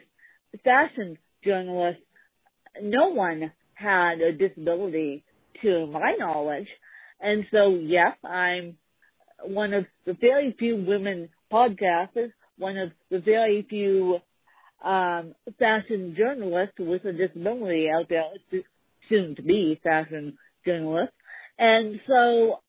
[0.64, 2.02] fashion journalists,
[2.80, 5.24] no one had a disability
[5.62, 6.68] to my knowledge.
[7.20, 8.76] And so, yes, I'm
[9.44, 14.20] one of the very few women podcasters, one of the very few
[14.82, 18.24] um, fashion journalists with a disability out there,
[19.08, 21.12] soon to be fashion journalist.
[21.58, 22.60] And so,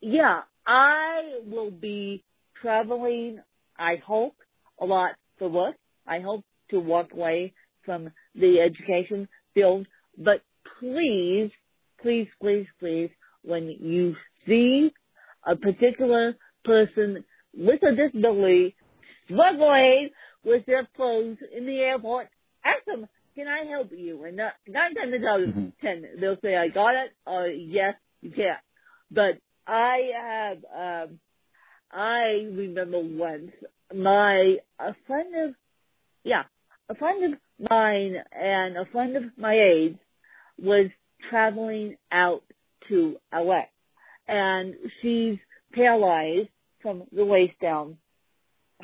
[0.00, 2.24] yeah, I will be
[2.60, 3.40] traveling,
[3.78, 4.36] I hope,
[4.80, 5.76] a lot for work.
[6.06, 9.86] I hope to walk away from the education field.
[10.18, 10.42] But
[10.78, 11.50] please,
[12.02, 13.10] please, please, please,
[13.42, 14.92] when you see
[15.44, 17.24] a particular person
[17.56, 18.74] with a disability
[19.24, 20.10] struggling
[20.44, 22.28] with their clothes in the airport,
[22.64, 24.24] ask them, can I help you?
[24.24, 25.68] And nine times out of mm-hmm.
[25.80, 28.56] ten, they'll say, I got it, or yes, you can.
[29.10, 31.18] But I have, um,
[31.90, 33.52] I remember once
[33.94, 35.54] my, a friend of,
[36.24, 36.44] yeah,
[36.88, 39.96] a friend of mine and a friend of my age
[40.60, 40.88] was
[41.30, 42.42] traveling out
[42.88, 43.62] to LA
[44.28, 45.38] and she's
[45.72, 46.48] paralyzed
[46.80, 47.98] from the waist down.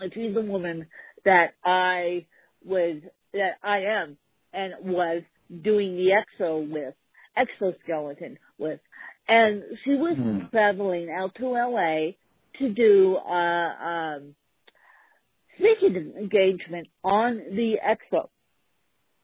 [0.00, 0.86] And she's a woman
[1.24, 2.26] that I
[2.64, 2.96] was,
[3.34, 4.16] that I am
[4.52, 5.22] and was
[5.62, 6.94] doing the exo with,
[7.36, 8.80] exoskeleton with.
[9.32, 10.48] And she was mm-hmm.
[10.50, 12.12] traveling out to LA
[12.58, 14.34] to do, a um,
[15.56, 18.28] speaking engagement on the expo,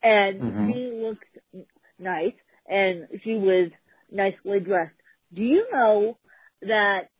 [0.03, 0.73] And mm-hmm.
[0.73, 1.69] she looked
[1.99, 2.33] nice
[2.67, 3.71] and she was
[4.11, 4.95] nicely dressed.
[5.35, 6.17] Do you know
[6.63, 7.11] that,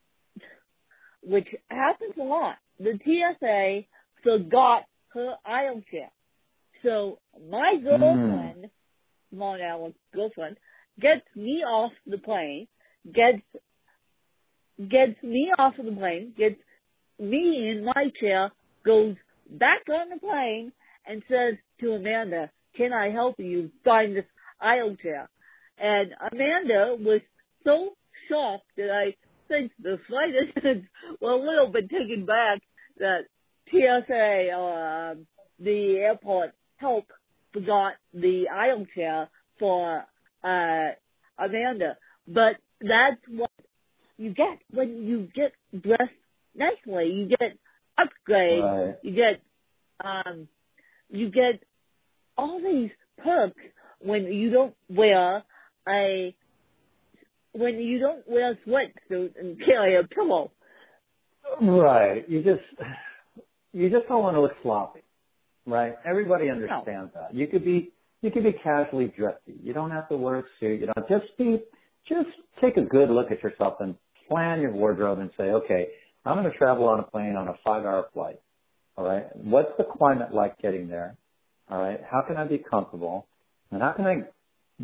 [1.21, 3.83] which happens a lot, the TSA
[4.23, 6.09] forgot her aisle chair.
[6.81, 7.19] So
[7.51, 7.83] my hmm.
[7.83, 8.69] girlfriend,
[9.35, 9.61] mm.
[9.61, 10.57] Allen's girlfriend,
[10.99, 12.67] gets me off the plane,
[13.11, 13.41] gets
[14.87, 16.59] gets me off of the plane, gets
[17.19, 18.51] me in my chair,
[18.85, 19.15] goes
[19.49, 20.71] back on the plane,
[21.05, 24.25] and says to Amanda, "Can I help you find this
[24.59, 25.29] aisle chair?"
[25.77, 27.21] And Amanda was
[27.63, 27.95] so
[28.27, 29.15] shocked that I
[29.47, 30.87] think the flight attendants
[31.19, 32.61] were a little bit taken back
[32.97, 33.25] that
[33.71, 35.27] TSA or um,
[35.59, 37.05] the airport help
[37.53, 40.05] forgot the aisle chair for
[40.43, 40.89] uh,
[41.37, 41.97] Amanda.
[42.27, 43.51] But that's what
[44.17, 46.11] you get when you get dressed
[46.55, 47.11] nicely.
[47.11, 47.57] You get
[47.97, 48.63] upgrade.
[48.63, 48.95] Right.
[49.03, 49.41] You get
[50.03, 50.47] um,
[51.09, 51.63] you get
[52.37, 52.91] all these
[53.23, 53.61] perks
[53.99, 55.43] when you don't wear
[55.87, 56.35] a
[57.51, 60.51] when you don't wear a sweatsuit and carry a pillow.
[61.61, 62.29] Right.
[62.29, 62.61] You just
[63.73, 65.01] you just don't want to look sloppy
[65.69, 65.95] right?
[66.05, 67.21] Everybody understands no.
[67.21, 67.33] that.
[67.33, 69.55] You could be you could be casually dressy.
[69.63, 70.81] You don't have to wear a suit.
[70.81, 71.61] You know, just be
[72.07, 72.29] just
[72.61, 73.95] take a good look at yourself and
[74.27, 75.89] plan your wardrobe and say, okay,
[76.25, 78.39] I'm going to travel on a plane on a five-hour flight.
[78.97, 81.15] All right, what's the climate like getting there?
[81.69, 83.27] All right, how can I be comfortable?
[83.71, 84.23] And how can I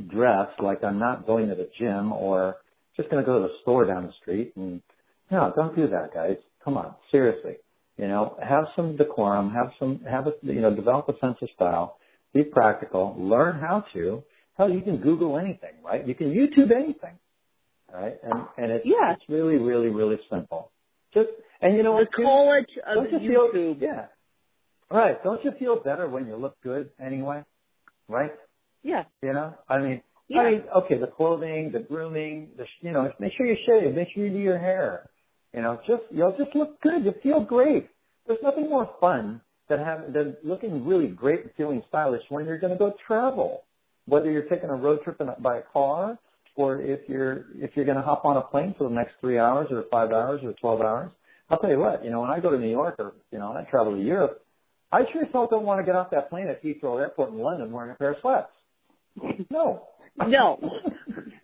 [0.08, 2.58] dress like I'm not going to the gym or
[2.96, 4.54] just going to go to the store down the street?
[4.56, 4.82] And
[5.30, 6.38] no, don't do that, guys.
[6.64, 7.58] Come on, seriously.
[7.98, 11.50] You know, have some decorum, have some, have a, you know, develop a sense of
[11.56, 11.98] style,
[12.34, 14.24] be practical, learn how to.
[14.58, 16.06] Hell, you can Google anything, right?
[16.08, 17.18] You can YouTube anything,
[17.94, 18.16] right?
[18.24, 19.14] And and it's yeah.
[19.14, 20.72] it's really, really, really simple.
[21.14, 21.30] Just
[21.62, 23.52] and you know the college of you YouTube.
[23.52, 24.06] Feel, yeah,
[24.90, 25.22] right.
[25.24, 27.44] Don't you feel better when you look good anyway?
[28.08, 28.32] Right?
[28.82, 29.04] Yeah.
[29.22, 30.42] You know, I mean, yeah.
[30.42, 34.10] I mean, okay, the clothing, the grooming, the you know, make sure you shave, make
[34.14, 35.10] sure you do your hair,
[35.54, 37.04] you know, just you'll just look good.
[37.04, 37.90] You feel great.
[38.28, 42.60] There's nothing more fun than having than looking really great and feeling stylish when you're
[42.60, 43.64] going to go travel.
[44.08, 46.18] Whether you're taking a road trip in a, by a car,
[46.56, 49.38] or if you're if you're going to hop on a plane for the next three
[49.40, 51.12] hours or five hours or twelve hours.
[51.50, 53.50] I'll tell you what, you know, when I go to New York or you know,
[53.50, 54.44] when I travel to Europe,
[54.92, 57.38] I sure as hell don't want to get off that plane at Heathrow Airport in
[57.40, 58.50] London wearing a pair of sweats.
[59.52, 59.88] No.
[60.28, 60.60] No.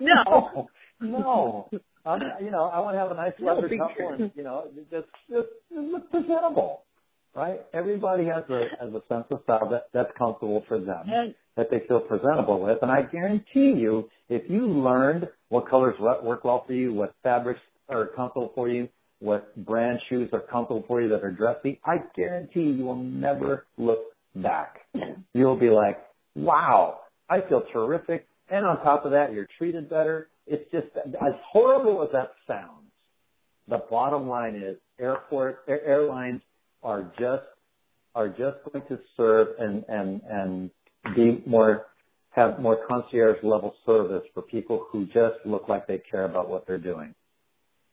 [0.00, 0.68] no.
[1.00, 1.70] No.
[2.04, 5.06] I'm, you know, I want to have a nice leather couple and, you know, just,
[5.30, 6.84] just look presentable.
[7.34, 7.60] right?
[7.74, 11.70] Everybody has a has a sense of style that that's comfortable for them, And that
[11.70, 12.78] they feel presentable with.
[12.82, 17.60] And I guarantee you, if you learned what colors work well for you, what fabrics
[17.88, 21.96] are comfortable for you, what brand shoes are comfortable for you that are dressy, I
[22.14, 24.04] guarantee you will never look
[24.36, 24.86] back.
[25.34, 26.00] You'll be like,
[26.36, 28.28] wow, I feel terrific.
[28.48, 30.28] And on top of that, you're treated better.
[30.46, 32.92] It's just as horrible as that sounds.
[33.66, 36.40] The bottom line is airport airlines
[36.84, 37.42] are just
[38.14, 40.70] are just going to serve and and and
[41.14, 41.86] be more
[42.30, 46.66] have more concierge level service for people who just look like they care about what
[46.66, 47.14] they're doing.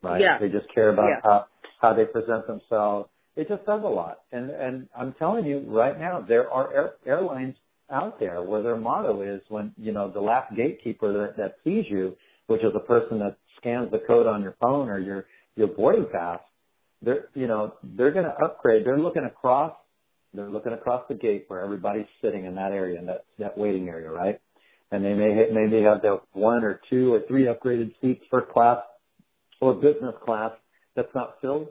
[0.04, 0.22] Right?
[0.22, 0.38] Yeah.
[0.38, 1.22] They just care about Yeah.
[1.24, 1.46] how
[1.82, 3.10] how they present themselves.
[3.36, 4.20] It just does a lot.
[4.32, 7.56] And and I'm telling you right now, there are air, airlines
[7.90, 11.86] out there where their motto is when you know the last gatekeeper that, that sees
[11.90, 12.16] you,
[12.48, 16.08] which is a person that scans the code on your phone or your your boarding
[16.12, 16.40] pass.
[17.02, 18.86] They're you know they're going to upgrade.
[18.86, 19.74] They're looking across.
[20.36, 23.90] They're looking across the gate where everybody's sitting in that area, in that that waiting
[23.90, 24.40] area, right?
[24.92, 28.80] And they may maybe have the one or two or three upgraded seats first class
[29.60, 30.52] or business class
[30.96, 31.70] that's not filled.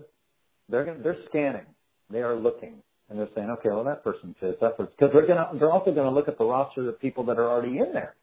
[0.68, 1.66] They're gonna, they're scanning.
[2.10, 4.58] They are looking and they're saying, okay, well that person fits.
[4.60, 7.38] That person because they're gonna they're also gonna look at the roster of people that
[7.38, 8.14] are already in there.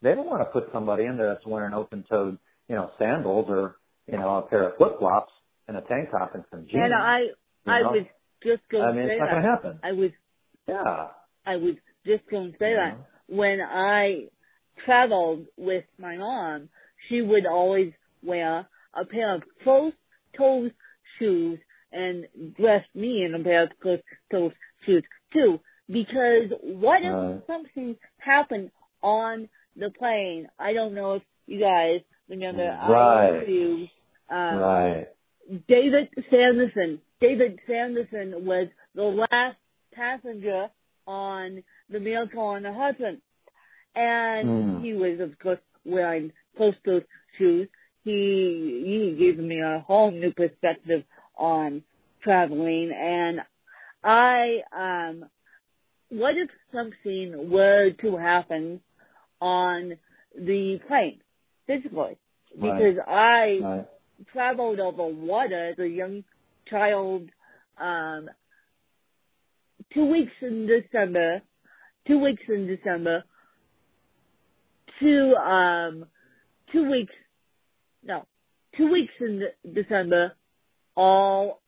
[0.00, 3.76] They don't want to put somebody in there that's wearing open-toed, you know, sandals or
[4.06, 5.32] you know a pair of flip-flops
[5.68, 6.82] and a tank top and some jeans.
[6.84, 7.28] and I
[7.66, 7.90] I know?
[7.90, 8.06] was
[8.44, 9.30] just going I to mean, say it's not that.
[9.32, 9.80] going to happen.
[9.82, 10.10] I was
[10.68, 11.08] Yeah.
[11.44, 11.74] I was
[12.06, 14.28] just going to say that when I
[14.84, 16.68] traveled with my mom,
[17.08, 20.72] she would always wear a pair of closed-toed
[21.18, 21.58] shoes
[21.92, 22.26] and
[22.56, 25.02] dress me in a pair of closed-toed shoes
[25.32, 25.60] too.
[25.88, 27.46] Because what if Right.
[27.46, 28.70] something happened
[29.02, 30.48] on the plane?
[30.58, 33.26] I don't know if you guys remember Right.
[33.26, 33.90] I interviewed
[34.30, 35.08] um, Right.
[35.68, 37.00] David Sanderson.
[37.20, 39.56] David Sanderson was the last
[39.92, 40.70] passenger
[41.06, 43.20] on the Miracle on the Hudson.
[43.94, 44.82] And Mm.
[44.82, 47.68] he was, of course, wearing closed-toed shoes.
[48.04, 51.04] He, he gave me a whole new perspective
[51.36, 51.82] on
[52.22, 52.92] traveling.
[52.92, 53.42] And
[54.02, 55.28] I, um,
[56.08, 58.80] what if something were to happen
[59.40, 59.98] on
[60.36, 61.20] the plane,
[61.66, 62.16] physically?
[62.56, 62.76] Right.
[62.76, 63.86] Because I Right.
[64.32, 66.24] Traveled over water as a young
[66.66, 67.28] child
[67.78, 68.28] um
[69.92, 71.42] two weeks in December
[72.06, 73.24] two weeks in December
[75.00, 76.04] two um
[76.72, 77.12] two weeks
[78.04, 78.26] no
[78.76, 80.32] two weeks in De- December
[80.96, 81.60] all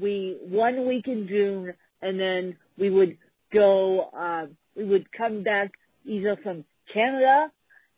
[0.00, 3.16] we one week in June and then we would
[3.52, 5.70] go um we would come back
[6.04, 7.50] either from Canada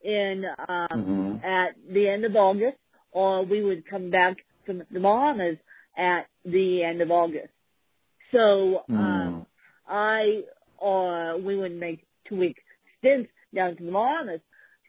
[0.02, 1.44] in um Mhm.
[1.44, 2.76] at the end of August
[3.14, 5.58] or we would come back from the Bahamas
[5.96, 7.52] at the end of August.
[8.32, 9.46] So um Mm.
[9.88, 10.44] I
[10.78, 12.58] or we would make two week
[12.98, 14.40] stints down to the Bahamas.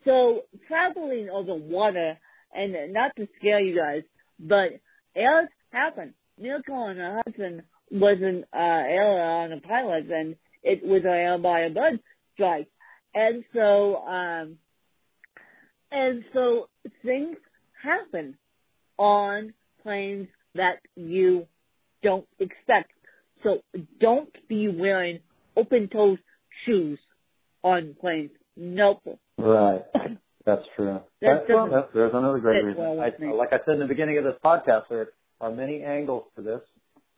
[0.06, 2.20] So traveling over water
[2.56, 4.04] and not to scare you guys,
[4.40, 4.74] but
[5.16, 6.14] errors happened.
[6.40, 11.38] Miracle on the Hudson wasn't uh error on a pilot and it was an error
[11.40, 12.00] by a bird
[12.34, 12.70] strike.
[13.14, 14.58] And so um
[15.92, 16.70] and so
[17.04, 17.38] things
[17.86, 18.38] happen
[18.98, 21.48] on planes that you
[22.02, 22.92] don't expect.
[23.44, 23.62] So
[24.00, 25.20] don't be wearing
[25.56, 26.20] open-toed
[26.66, 27.00] shoes
[27.64, 28.32] on planes.
[28.58, 29.20] Nope.
[29.38, 29.84] Right.
[30.46, 31.00] That's true.
[31.22, 32.80] That well, that's, there's another great reason.
[32.80, 35.10] well I, like I said in the beginning of this podcast, there
[35.42, 36.62] are many angles to this,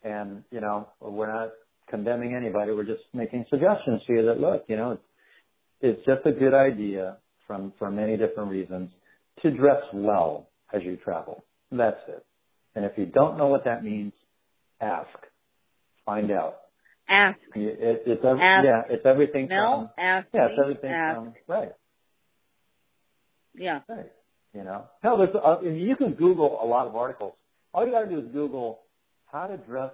[0.02, 1.52] and you know we're not
[1.90, 2.72] condemning anybody.
[2.72, 5.04] We're just making suggestions to you that look, you know, it's,
[5.82, 8.92] it's just a good idea from for many different reasons
[9.42, 11.44] to dress well as you travel.
[11.72, 12.26] That's it.
[12.76, 14.14] And if you don't know what that means,
[14.80, 15.08] ask,
[16.06, 16.58] find out.
[17.10, 17.40] Ask.
[17.56, 18.66] It, it's ev- Ask.
[18.66, 21.16] yeah, it's everything Mel, from ask yeah, it's everything ask.
[21.16, 21.72] from right.
[23.56, 23.80] Yeah.
[23.88, 24.12] Right.
[24.54, 27.34] You know, hell, there's uh, you can Google a lot of articles.
[27.74, 28.80] All you got to do is Google
[29.26, 29.92] how to dress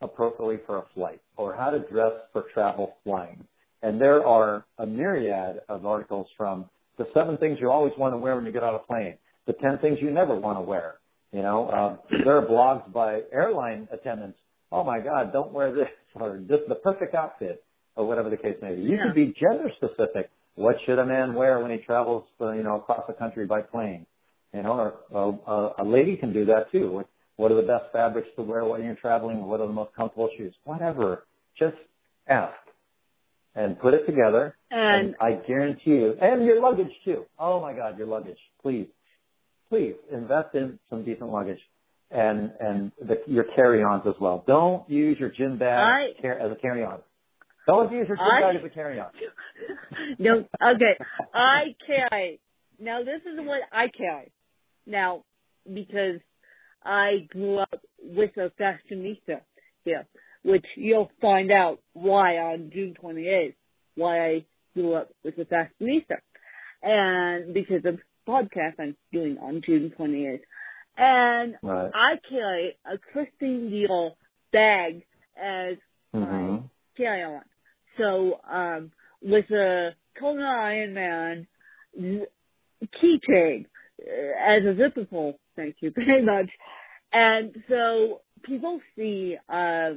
[0.00, 3.44] appropriately for a flight or how to dress for travel flying,
[3.82, 8.18] and there are a myriad of articles from the seven things you always want to
[8.18, 9.14] wear when you get on a plane,
[9.48, 10.94] the ten things you never want to wear.
[11.32, 14.38] You know, um, there are blogs by airline attendants.
[14.70, 17.64] Oh my God, don't wear this or this the perfect outfit
[17.96, 18.82] or whatever the case may be.
[18.82, 19.04] You Yeah.
[19.06, 20.30] can be gender specific.
[20.54, 23.62] What should a man wear when he travels, uh, you know, across the country by
[23.62, 24.06] plane?
[24.52, 26.90] You know, or uh, a lady can do that too.
[26.90, 29.44] What, what are the best fabrics to wear when you're traveling?
[29.46, 30.54] What are the most comfortable shoes?
[30.64, 31.24] Whatever.
[31.58, 31.76] Just
[32.26, 32.54] ask
[33.54, 34.56] and put it together.
[34.70, 37.24] And I guarantee you, and your luggage too.
[37.38, 38.38] Oh my God, your luggage.
[38.62, 38.88] Please,
[39.68, 41.60] please invest in some decent luggage.
[42.10, 44.42] and and the, your carry-ons as well.
[44.46, 47.00] Don't use your gym bag I, as a carry-on.
[47.66, 49.10] Don't use your gym I, bag as a carry-on.
[50.18, 50.44] no,
[50.74, 50.96] okay.
[51.34, 52.40] I carry.
[52.78, 54.32] Now this is what I carry.
[54.86, 55.24] Now,
[55.72, 56.20] because
[56.82, 59.42] I grew up with a fashionista
[59.84, 60.06] here,
[60.42, 63.54] which you'll find out why on June 28th,
[63.96, 64.44] why I
[64.74, 66.18] grew up with a fashionista.
[66.82, 67.98] And because of
[68.28, 70.40] podcast I'm doing on June 28th.
[70.96, 71.90] And right.
[71.94, 74.12] I carry a Christian Dior
[74.52, 75.04] bag
[75.40, 75.76] as
[76.14, 76.50] mm-hmm.
[76.50, 76.60] my
[76.96, 77.42] carry-on.
[77.96, 81.46] So, um, with a Kona Iron Man
[81.98, 83.66] keychain
[84.00, 84.10] uh,
[84.40, 85.38] as a zipper pull.
[85.56, 86.50] Thank you very much.
[87.12, 89.92] And so people see uh,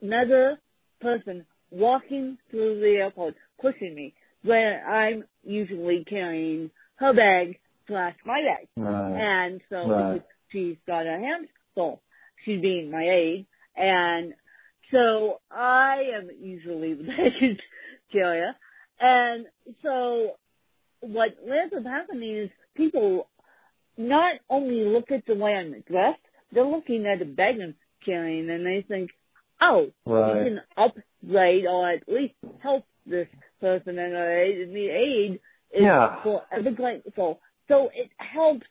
[0.00, 0.58] another
[1.00, 8.42] person walking through the airport pushing me when I'm usually carrying her bag slash my
[8.42, 8.68] bag.
[8.76, 9.12] Right.
[9.12, 10.22] And so right.
[10.50, 12.02] she's got a hands full.
[12.44, 13.46] She's being my aide.
[13.74, 14.34] And
[14.92, 17.60] so I am usually the baggage
[18.12, 18.54] carrier.
[19.00, 19.46] And
[19.82, 20.36] so
[21.00, 23.28] what ends up happening is people
[23.96, 26.20] not only look at the way I'm dressed,
[26.52, 27.74] they're looking at the bag I'm
[28.04, 29.10] carrying and they think,
[29.60, 30.36] oh, right.
[30.36, 33.28] you can upgrade or at least help this
[33.60, 34.14] person and
[34.74, 35.40] the aid
[35.72, 36.22] is yeah.
[36.22, 37.40] for the grateful.
[37.68, 38.66] So it helps,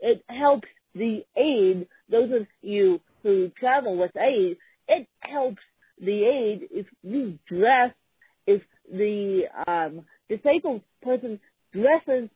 [0.00, 5.62] it helps the aid, those of you who travel with aid, it helps
[6.00, 7.92] the aid if you dress,
[8.46, 8.62] if
[8.92, 11.38] the um, disabled person
[11.72, 12.28] dresses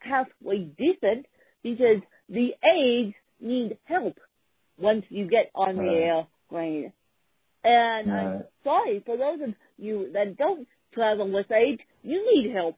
[0.00, 1.26] halfway decent
[1.62, 4.18] because the aides need help
[4.78, 6.92] once you get on the airplane.
[7.64, 8.26] And right.
[8.26, 12.76] I'm sorry for those of you that don't travel with aides, you need help.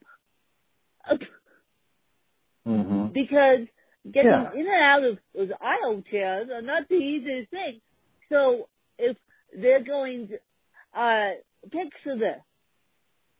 [2.67, 3.07] Mm-hmm.
[3.13, 3.67] Because
[4.09, 4.53] getting yeah.
[4.53, 7.81] in and out of those aisle chairs are not the easiest thing.
[8.29, 9.17] So if
[9.55, 10.39] they're going to,
[10.99, 11.31] uh,
[11.71, 12.41] picture this,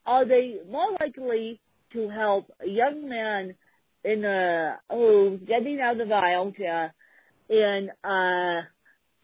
[0.06, 1.60] are they more likely
[1.94, 3.56] to help a young man
[4.04, 6.94] in a who's getting out of the aisle chair
[7.50, 8.62] in a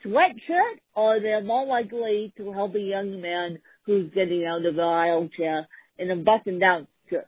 [0.05, 4.83] sweatshirt, or they're more likely to help a young man who's getting out of the
[4.83, 5.67] aisle chair
[5.97, 7.27] in a button-down shirt?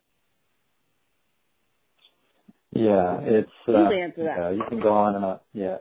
[2.72, 3.52] Yeah, it's.
[3.66, 4.38] Please uh, answer that.
[4.38, 5.40] Yeah, you can go on and on.
[5.54, 5.78] Yeah.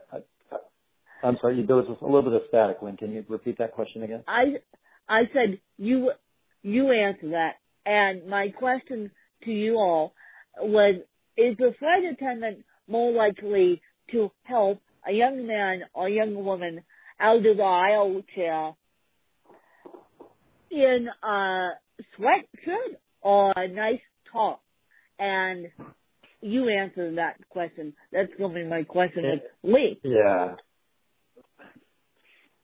[1.23, 2.97] I'm sorry, there was a little bit of static, Lynn.
[2.97, 4.23] Can you repeat that question again?
[4.27, 4.59] I
[5.07, 6.11] I said you
[6.61, 9.11] you answer that, and my question
[9.43, 10.13] to you all
[10.61, 10.95] was:
[11.37, 13.81] Is the flight attendant more likely
[14.11, 16.83] to help a young man or young woman
[17.19, 18.73] out of the aisle chair
[20.71, 21.69] in a
[22.17, 24.61] sweatshirt or a nice top?
[25.17, 25.67] And
[26.41, 27.93] you answer that question.
[28.11, 29.99] That's going to be my question with Lee.
[30.03, 30.55] Yeah.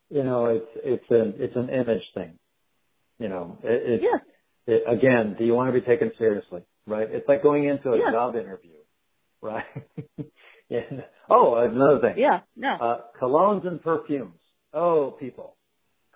[0.09, 2.38] You know, it's it's an it's an image thing.
[3.19, 4.21] You know, it, it's Yes.
[4.67, 6.61] it, again, do you want to be taken seriously?
[6.86, 7.09] Right?
[7.09, 8.11] It's like going into a Yeah.
[8.11, 8.78] job interview,
[9.41, 9.65] right?
[10.69, 10.82] yeah.
[11.30, 12.17] Oh, another thing.
[12.17, 12.41] Yeah.
[12.55, 12.73] No.
[12.76, 14.39] Uh, colognes and perfumes.
[14.73, 15.55] Oh, people.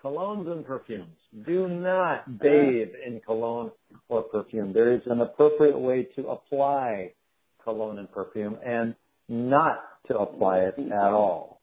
[0.02, 1.16] Colognes and perfumes.
[1.46, 3.72] Do not bathe in cologne
[4.08, 4.72] or perfume.
[4.72, 7.12] There is an appropriate way to apply
[7.64, 8.94] cologne and perfume and
[9.28, 11.60] not to apply it at all.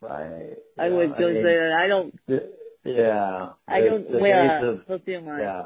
[0.00, 0.56] Right.
[0.78, 2.26] I Yeah, was going to mean, say that I don't.
[2.26, 2.52] the-
[2.84, 3.48] Yeah.
[3.66, 5.38] I the- don't the wear of- perfume on.
[5.40, 5.64] yeah.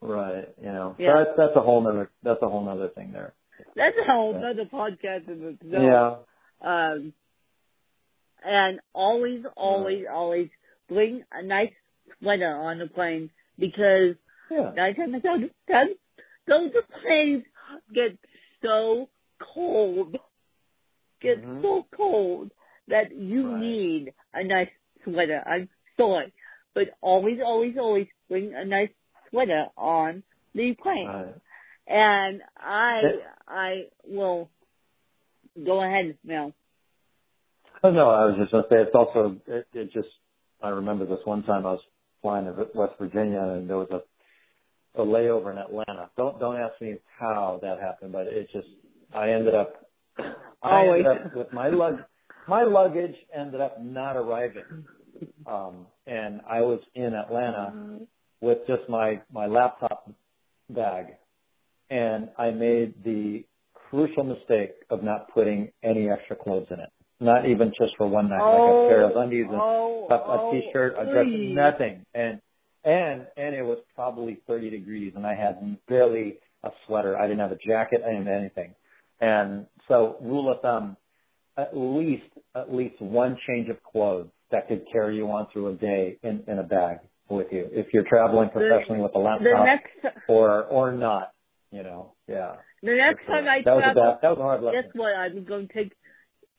[0.00, 0.48] Right.
[0.60, 1.14] You know, so Yeah.
[1.24, 3.34] that's, that's a whole nother, that's a whole nother thing there.
[3.76, 4.50] That's a whole Yeah.
[4.50, 6.26] other podcast in itself.
[6.62, 6.88] Yeah.
[6.92, 7.12] Um,
[8.44, 10.48] and always, always, always
[10.88, 11.72] bring a nice
[12.20, 14.16] sweater on the plane because
[14.50, 14.72] Yeah.
[14.74, 15.94] nine times out of ten,
[16.46, 16.72] those
[17.02, 17.44] planes
[17.92, 18.18] get
[18.62, 20.16] so cold,
[21.20, 21.62] get Mhm.
[21.62, 22.52] so cold
[22.88, 23.60] that you Right.
[23.60, 24.70] need a nice
[25.04, 25.42] sweater.
[25.46, 26.32] I'm sorry,
[26.74, 28.90] but always, always, always bring a nice
[29.30, 30.22] sweater on
[30.54, 31.08] the plane.
[31.08, 31.34] Right.
[31.86, 34.50] And I, It- I will
[35.64, 36.52] go ahead, Mel.
[37.82, 40.08] Oh, no, I was just going to say it's also, it, it just,
[40.62, 41.80] I remember this one time I was
[42.20, 44.02] flying to West Virginia and there was a,
[44.94, 46.10] a layover in Atlanta.
[46.16, 48.68] Don't, don't ask me how that happened, but it just,
[49.14, 49.86] I ended up,
[50.62, 52.00] I ended up with my lug,
[52.48, 54.84] my luggage ended up not arriving.
[55.46, 58.00] Um, and I was in Atlanta
[58.40, 60.10] with just my, my laptop
[60.68, 61.06] bag
[61.90, 66.88] and I made the crucial mistake of not putting any extra clothes in it.
[67.22, 70.20] Not even just for one night, like a pair of undies and oh, a, a
[70.40, 71.54] oh, t-shirt, a dress, please.
[71.54, 72.06] nothing.
[72.14, 72.40] And,
[72.84, 77.18] and, and it was probably 30 degrees and I had barely a sweater.
[77.18, 78.02] I didn't have a jacket.
[78.04, 78.74] I didn't have anything.
[79.20, 80.96] And so rule of thumb,
[81.56, 82.24] at least
[82.54, 86.42] at least one change of clothes that could carry you on through a day in,
[86.46, 90.92] in a bag with you if you're traveling professionally with a laptop next, or or
[90.92, 91.32] not.
[91.70, 92.56] You know, yeah.
[92.82, 94.82] The next time I that travel, was a, that was a hard lesson.
[94.82, 95.14] guess what?
[95.16, 95.92] I'm going to take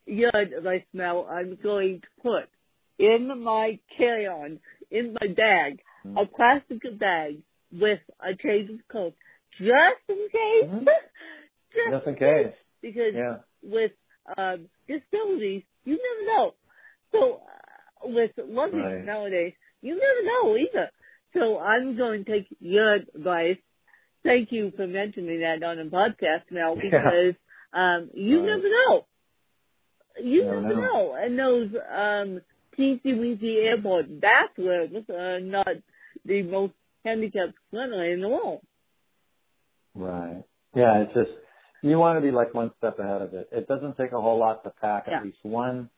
[0.05, 1.26] your advice now.
[1.26, 2.49] I'm going to put
[2.97, 4.59] in my carry-on,
[4.89, 5.82] in my bag.
[6.16, 7.41] A plastic bag
[7.72, 9.14] with a change of clothes,
[9.58, 10.70] just in case.
[10.70, 10.86] Mhm.
[11.74, 12.54] just, Just in case.
[12.82, 13.38] Because Yeah.
[13.64, 13.91] with
[14.38, 16.54] um, disabilities, you never know.
[17.12, 19.06] So uh, with luggage Right.
[19.06, 20.89] nowadays, you never know either.
[21.34, 23.58] So I'm going to take your advice.
[24.24, 26.89] Thank you for mentioning that on a podcast now Yeah.
[26.91, 27.36] because
[27.74, 28.45] um, you Right.
[28.47, 29.06] never know.
[30.22, 30.82] You Never never know.
[30.82, 31.14] know.
[31.14, 32.41] And those um,
[32.78, 35.68] teensy weensy airport bathrooms are not
[36.26, 36.74] the most
[37.05, 38.61] handicapped friendly in the world.
[39.95, 40.43] Right.
[40.76, 41.32] Yeah, it's just
[41.84, 43.49] you want to be like one step ahead of it.
[43.51, 45.17] It doesn't take a whole lot to pack Yeah.
[45.19, 45.89] at least one,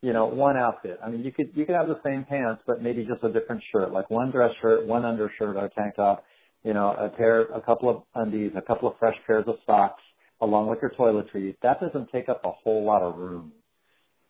[0.00, 0.98] you know, one outfit.
[1.04, 3.62] I mean, you could you could have the same pants, but maybe just a different
[3.72, 6.24] shirt, like one dress shirt, one undershirt or tank top,
[6.64, 10.02] you know, a pair, a couple of undies, a couple of fresh pairs of socks,
[10.40, 11.56] along with your toiletries.
[11.62, 13.52] That doesn't take up a whole lot of room,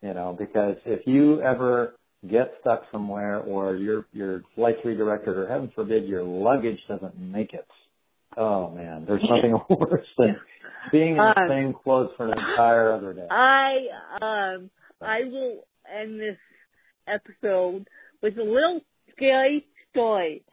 [0.03, 1.95] you know, because if you ever
[2.29, 7.53] get stuck somewhere or your your flight's redirected or heaven forbid your luggage doesn't make
[7.53, 7.67] it.
[8.37, 10.37] Oh man, there's nothing worse than
[10.91, 13.27] being in the Um, same clothes for an entire other day.
[13.31, 13.87] I
[14.21, 14.71] um
[15.01, 16.39] I will end this
[17.07, 17.89] episode
[18.23, 20.45] with a little scary story.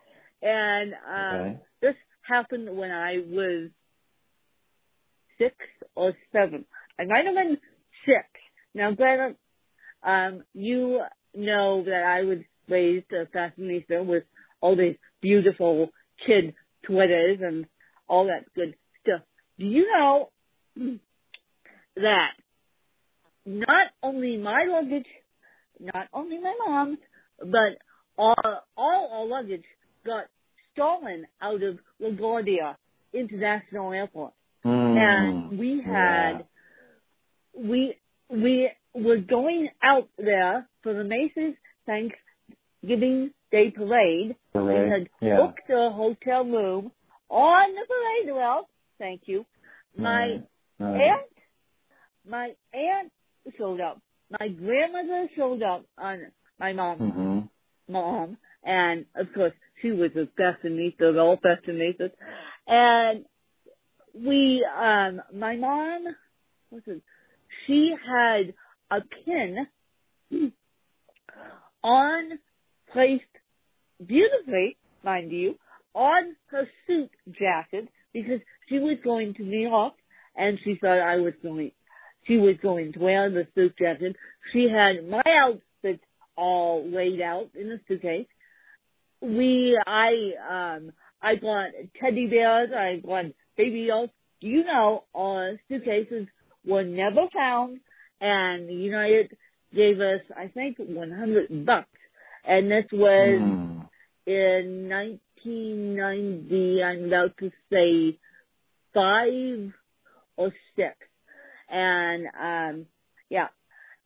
[0.42, 1.58] And um Okay.
[1.82, 3.70] this happened when I was
[5.38, 5.56] six
[5.96, 6.66] or seven.
[7.00, 7.58] I might have been
[8.06, 8.26] six.
[8.74, 9.38] Now granted,
[10.04, 11.02] um you
[11.34, 14.24] know that I was raised a fashionista with
[14.62, 15.90] all these beautiful
[16.26, 16.54] kid
[16.86, 17.66] sweaters and
[18.08, 19.22] all that good stuff.
[19.58, 20.30] Do you know
[21.96, 22.32] that
[23.46, 25.08] not only my luggage,
[25.80, 27.00] not only my mom's,
[27.40, 27.78] but
[28.18, 28.36] all,
[28.78, 29.64] all our luggage
[30.06, 30.26] got
[30.74, 32.76] stolen out of LaGuardia
[33.14, 34.34] International Airport.
[34.66, 36.46] Mm, And we had,
[37.58, 37.98] we,
[38.30, 44.36] we were going out there for the Macy's Thanksgiving Day Parade.
[44.54, 44.62] yeah.
[44.62, 45.38] We had Yeah.
[45.38, 46.92] booked a hotel room
[47.30, 48.68] on the parade route.
[48.98, 49.46] Thank you.
[49.96, 50.42] My
[50.80, 51.32] aunt,
[52.26, 53.12] my aunt
[53.58, 54.02] showed up.
[54.40, 57.40] My grandmother showed up on my mom's hmm
[57.88, 62.12] mom, and of course she was a fashionista all fashionistas.
[62.68, 63.26] And
[64.14, 66.16] we, um, my mom,
[66.70, 67.02] what's it?
[67.66, 68.54] She had
[68.92, 69.68] a pin
[71.84, 72.40] on
[72.92, 73.24] placed
[74.06, 75.56] beautifully, mind you,
[75.94, 79.94] on her suit jacket because she was going to New York
[80.36, 81.72] and she thought I was going,
[82.24, 84.16] she was going to wear the suit jacket.
[84.52, 86.02] She had my outfit
[86.36, 88.28] all laid out in a suitcase.
[89.22, 91.68] We, I, um, I got
[92.00, 93.26] teddy bears, I got
[93.58, 94.10] baby dolls.
[94.40, 96.28] You know, our suitcases
[96.66, 97.82] were never found
[98.22, 99.36] and United
[99.74, 101.88] gave us, I think, 100 bucks.
[102.44, 103.90] And this was Mm.
[104.26, 108.18] in 1990, I'm about to say
[108.94, 109.74] five
[110.38, 110.96] or six.
[111.70, 112.86] And, um,
[113.30, 113.50] yeah.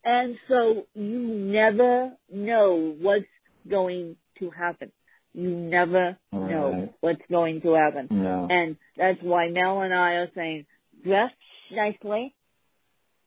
[0.03, 3.25] And so you never know what's
[3.69, 4.91] going to happen.
[5.33, 6.17] You never
[6.49, 8.07] know what's going to happen.
[8.49, 10.65] And that's why Mel and I are saying,
[11.03, 11.31] dress
[11.71, 12.35] nicely.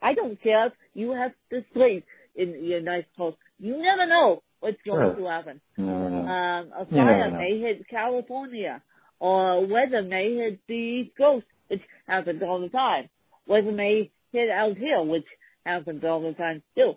[0.03, 3.37] I don't care if you have to sleep in your nice clothes.
[3.59, 5.17] You never know what's going Sure.
[5.17, 5.61] to happen.
[5.77, 6.19] No, no.
[6.19, 8.83] Um, a fire may hit California,
[9.19, 13.09] or weather may hit the East Coast, which happens all the time.
[13.47, 15.27] Weather may hit out here, which
[15.65, 16.95] happens all the time too.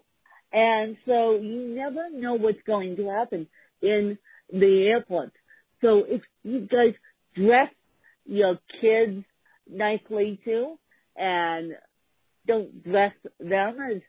[0.52, 3.47] And so you never know what's going to happen
[3.82, 4.18] in
[4.52, 5.32] the airport.
[5.82, 6.93] So if you guys
[7.36, 7.70] dress
[8.26, 9.24] your kids
[9.70, 10.78] nicely too,
[11.16, 11.76] and
[12.48, 14.02] don't dress them as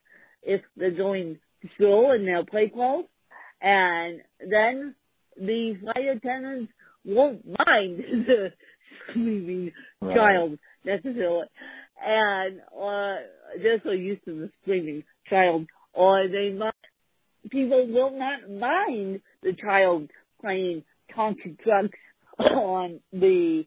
[0.43, 3.07] if they're going to school in their play clothes,
[3.61, 4.95] and then
[5.37, 6.73] the flight attendants
[7.05, 8.53] won't mind the
[9.09, 9.73] screaming
[10.03, 10.17] Right.
[10.17, 11.47] child necessarily,
[12.03, 13.19] and or
[13.63, 16.73] they're so used to the screaming child, or they might
[17.51, 20.11] people will not mind the child
[20.41, 21.99] playing Tonka trucks
[22.39, 23.67] on the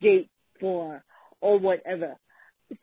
[0.00, 1.02] gate floor
[1.40, 2.16] or whatever.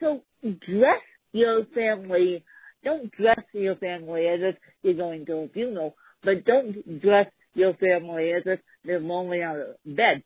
[0.02, 1.02] So dress
[1.32, 2.44] your family.
[2.84, 7.74] Don't dress your family as if you're going to a funeral, but don't dress your
[7.74, 10.24] family as if they're lonely out of bed.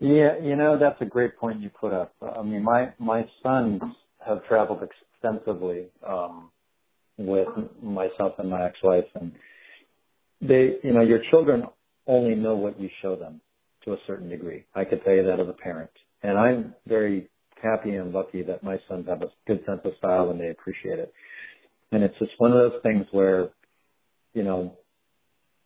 [0.00, 2.14] Yeah, you know that's a great point you put up.
[2.22, 3.82] I mean, my my son's
[4.24, 6.50] have traveled extensively um,
[7.16, 7.48] with
[7.82, 9.32] myself and my ex-wife, and
[10.40, 11.64] they, you know, your children
[12.06, 13.40] only know what you show them
[13.84, 14.64] to a certain degree.
[14.74, 15.90] I could tell you that as a parent,
[16.22, 17.28] and I'm very
[17.62, 20.98] happy and lucky that my sons have a good sense of style and they appreciate
[20.98, 21.12] it.
[21.92, 23.50] And it's just one of those things where,
[24.34, 24.76] you know,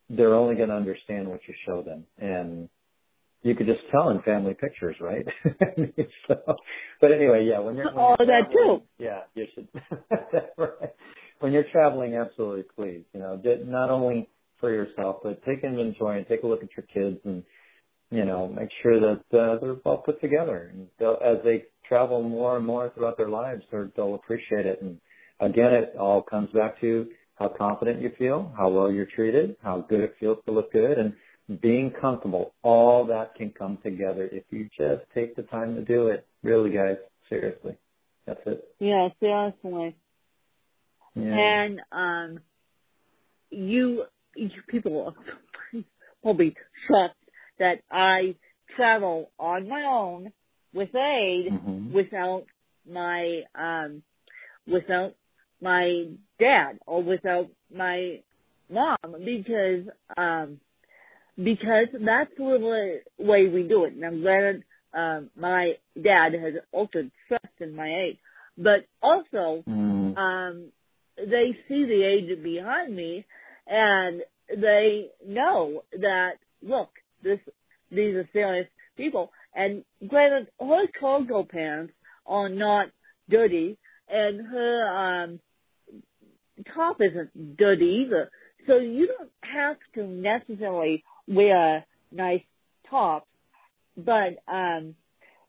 [0.08, 2.68] they're only going to understand what you show them, and
[3.42, 5.26] you could just tell in family pictures, right?
[6.28, 6.56] so,
[7.00, 8.82] but anyway, yeah, when you're when all you're that too.
[8.98, 9.68] Yeah, you should.
[10.58, 10.92] right.
[11.40, 14.28] When you're traveling, absolutely, please, you know, not only
[14.60, 17.42] for yourself, but take inventory and take a look at your kids and
[18.12, 20.72] you know make sure that uh, they're well put together.
[20.72, 20.88] And
[21.22, 24.82] as they travel more and more throughout their lives, they'll appreciate it.
[24.82, 25.00] And
[25.40, 29.80] again, it all comes back to how confident you feel, how well you're treated, how
[29.80, 31.14] good it feels to look good, and
[31.60, 32.54] being comfortable.
[32.62, 36.26] All that can come together if you just take the time to do it.
[36.42, 36.98] Really, guys,
[37.28, 37.76] seriously.
[38.26, 38.64] That's it.
[38.78, 39.96] Yeah, seriously.
[41.14, 41.34] Yeah.
[41.34, 42.40] And um,
[43.50, 44.04] you,
[44.36, 45.14] you people
[46.22, 46.54] will be
[46.86, 47.16] shocked
[47.58, 48.34] that I
[48.76, 50.32] travel on my own
[50.74, 51.92] with aid Mhm.
[51.92, 52.44] without
[52.90, 54.02] my um
[54.66, 55.14] without
[55.60, 58.22] my dad or without my
[58.70, 59.84] mom because
[60.16, 60.60] um
[61.42, 63.96] because that's the way we do it.
[63.96, 68.18] Now granted um my dad has altered trust in my aid.
[68.58, 70.16] But also Mm.
[70.16, 70.72] um
[71.16, 73.24] they see the aid behind me
[73.66, 74.22] and
[74.56, 76.90] they know that look,
[77.22, 77.40] this
[77.90, 81.92] these are serious people and granted her cargo pants
[82.26, 82.88] are not
[83.28, 83.76] dirty
[84.08, 85.40] and her um
[86.74, 88.30] top isn't dirty either.
[88.66, 92.42] So you don't have to necessarily wear nice
[92.88, 93.26] tops,
[93.96, 94.94] but um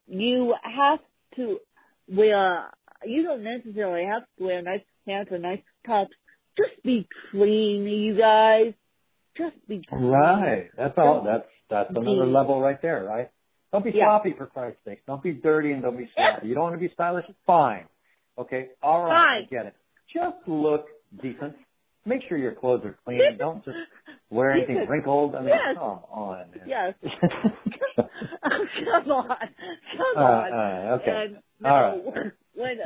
[0.06, 1.00] you have
[1.36, 1.58] to
[2.08, 2.70] wear
[3.04, 6.12] you don't necessarily have to wear nice pants or nice tops.
[6.56, 8.74] Just be clean, you guys.
[9.36, 9.82] Just be.
[9.90, 10.70] Right.
[10.76, 11.22] That's all.
[11.22, 13.30] That's that's another level right there, right?
[13.72, 14.06] Don't be Yeah.
[14.06, 15.04] sloppy for Christ's sake.
[15.06, 16.46] Don't be dirty and don't be sloppy.
[16.48, 17.26] You don't want to be stylish?
[17.46, 17.86] Fine.
[18.38, 18.68] Okay.
[18.82, 19.12] All right.
[19.12, 19.48] I Fine.
[19.50, 19.74] get it.
[20.12, 20.86] Just look
[21.20, 21.56] decent.
[22.06, 23.38] Make sure your clothes are clean.
[23.38, 23.78] Don't just
[24.30, 25.34] wear anything wrinkled.
[25.34, 25.74] I mean, Yes.
[25.76, 26.68] come on, man.
[26.68, 26.94] Yes.
[27.96, 29.28] come on.
[29.96, 30.52] Come Uh, on.
[30.52, 31.24] uh, okay.
[31.24, 32.14] And no, All
[32.56, 32.78] wait,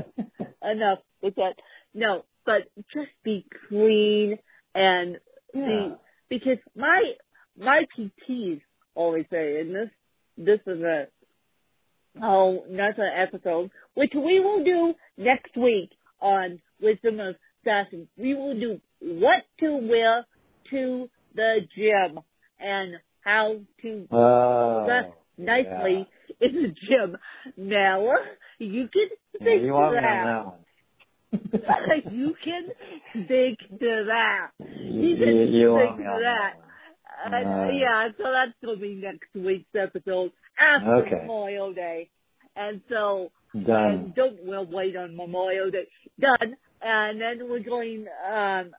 [0.62, 1.56] enough with that.
[1.94, 4.38] No, but just be clean
[4.74, 5.18] and
[5.52, 5.66] Yeah.
[5.66, 5.94] be
[6.28, 7.12] because my
[7.58, 8.60] my PTs
[8.94, 9.90] always say, and this
[10.36, 11.06] this is a
[12.22, 18.08] oh another episode which we will do next week on Wisdom of Fashion.
[18.16, 20.24] We will do what to wear
[20.70, 22.20] to the gym
[22.58, 25.04] and how to Oh, dress
[25.36, 26.08] nicely
[26.40, 27.16] in the gym.
[27.56, 28.14] Now
[28.58, 29.08] you can
[29.40, 29.44] Yeah.
[29.44, 30.24] think you to want me on that.
[30.24, 30.64] that one.
[32.10, 32.68] you can
[33.26, 34.50] think to that.
[34.58, 36.54] You can you- you want think me to that.
[37.26, 41.10] Uh, yeah, so that's going to be next week's episode after Okay.
[41.22, 42.10] Memorial Day.
[42.54, 43.64] And so, one.
[43.64, 44.12] Done.
[44.14, 45.88] don't we'll wait on Memorial Day.
[46.20, 46.56] Done.
[46.80, 48.70] And then we're going, um,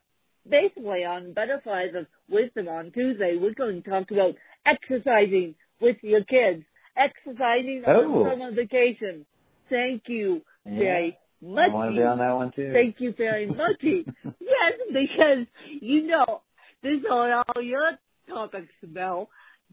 [0.47, 4.36] basically on Butterflies of Wisdom on Tuesday, we're going to talk about
[4.66, 6.64] exercising with your kids.
[6.95, 8.24] Exercising Oh.
[8.24, 9.26] on summer vacation.
[9.70, 11.10] Thank you Yeah.
[11.41, 12.71] Very I want to be on that one too.
[12.73, 13.77] Thank you very much.
[13.83, 15.45] yes, because
[15.81, 16.41] you know
[16.83, 17.91] this is all your
[18.27, 19.27] topics about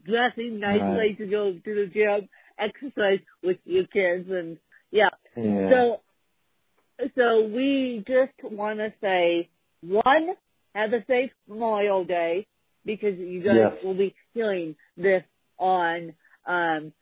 [0.05, 1.17] dressing nicely Right.
[1.17, 4.57] to go to the gym, exercise with your kids, and
[4.91, 5.09] yeah.
[5.35, 5.69] Yeah.
[5.69, 6.01] So,
[7.15, 9.49] so we just want to say
[9.81, 10.29] one,
[10.73, 12.47] have a safe Memorial Day
[12.85, 13.73] because you guys Yes.
[13.83, 15.23] will be hearing this
[15.59, 16.13] on
[16.45, 16.93] um,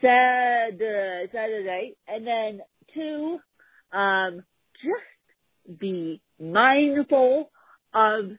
[0.00, 2.60] Saturday, Saturday, and then
[2.94, 3.38] two,
[3.92, 4.42] um,
[4.82, 7.50] just be mindful
[7.94, 8.30] of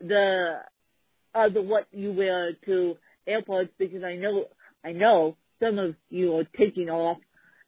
[0.00, 0.60] the
[1.34, 2.96] of the what you wear to
[3.26, 4.46] airports because I know
[4.84, 7.18] I know some of you are taking off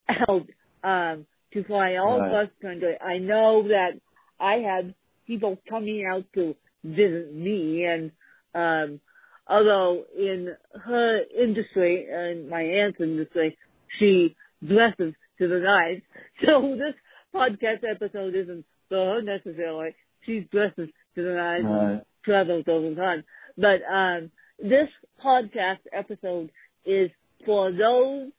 [0.08, 0.46] out
[0.82, 2.28] um to fly all Right.
[2.28, 2.96] across the country.
[3.00, 3.92] I know that
[4.38, 4.92] I have
[5.26, 8.10] people coming out to visit me and
[8.54, 9.00] um
[9.48, 13.56] although in her industry and my aunt's industry
[13.98, 16.02] she dresses to the nines.
[16.44, 16.94] So this
[17.34, 19.94] podcast episode isn't for her necessarily.
[20.22, 22.02] She's dresses to the nines and Right.
[22.24, 23.24] travels all the time.
[23.56, 24.88] But um, this
[25.24, 26.50] podcast episode
[26.84, 27.10] is
[27.44, 28.30] for those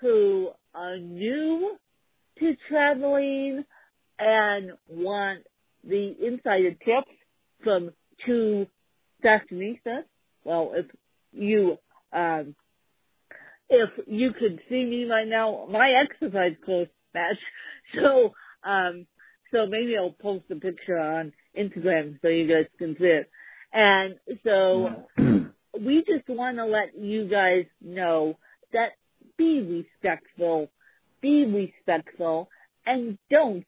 [0.00, 1.76] who are new
[2.38, 3.64] to traveling
[4.18, 5.40] and want
[5.84, 7.10] the insider tips
[7.62, 7.90] from
[8.24, 8.66] two
[9.24, 10.04] fashionistas.
[10.44, 10.86] Well, if
[11.32, 11.78] you
[12.12, 12.54] um,
[13.68, 17.38] if you could see me right now, my exercise clothes match.
[17.94, 18.32] So
[18.62, 19.06] Um,
[19.52, 23.30] so maybe I'll post a picture on Instagram so you guys can see it.
[23.72, 25.06] And so
[25.80, 28.36] we just want to let you guys know
[28.72, 28.92] that
[29.36, 30.70] be respectful,
[31.20, 32.48] be respectful,
[32.86, 33.66] and don't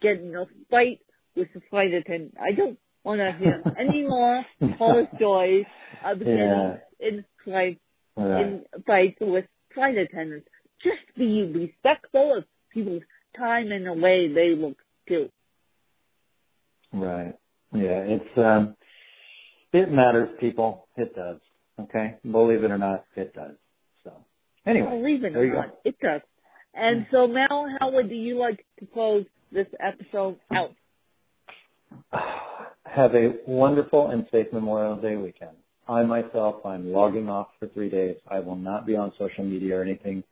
[0.00, 1.00] get in a fight
[1.34, 2.34] with the flight attendant.
[2.40, 4.44] I don't want to hear any more
[4.78, 5.66] horror stories
[6.04, 6.26] of Yeah.
[6.26, 7.80] getting in flight
[8.16, 8.40] Right.
[8.46, 10.46] in fights with flight attendants.
[10.82, 12.44] Just be respectful of
[12.74, 13.02] people's
[13.36, 14.76] time and the way they look
[15.08, 15.30] too.
[16.92, 17.34] Right.
[17.72, 18.76] Yeah, it's um
[19.72, 20.86] it matters, people.
[20.96, 21.40] It does.
[21.80, 22.16] Okay?
[22.30, 23.56] Believe it or not, it does.
[24.04, 24.12] So
[24.66, 24.90] anyway.
[24.90, 25.60] Believe it or you go.
[25.62, 26.20] not, it does.
[26.74, 30.72] And so, Mel, how would you like to close this episode out?
[32.84, 35.56] Have a wonderful and safe Memorial Day weekend.
[35.88, 38.16] I myself, I'm logging off for three days.
[38.28, 40.24] I will not be on social media or anything.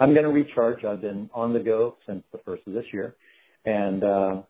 [0.00, 0.82] I'm going to recharge.
[0.84, 3.14] I've been on the go since the first of this year,
[3.66, 4.42] and uh,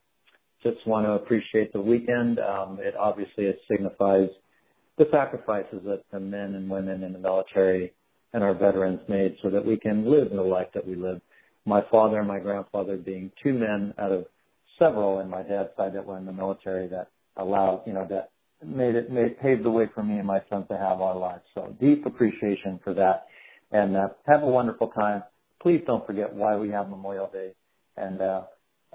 [0.62, 2.38] just want to appreciate the weekend.
[2.38, 4.28] Um, it obviously it signifies
[4.96, 7.92] the sacrifices that the men and women in the military
[8.32, 11.20] and our veterans made so that we can live the life that we live.
[11.66, 14.26] My father and my grandfather being two men out of
[14.78, 18.30] several in my dad's side that were in the military that allowed, you know, that
[18.64, 21.42] made it, made, paved the way for me and my son to have our lives.
[21.54, 23.26] So deep appreciation for that.
[23.72, 25.22] And uh, have a wonderful time.
[25.60, 27.52] Please don't forget why we have Memorial Day.
[27.96, 28.42] And uh,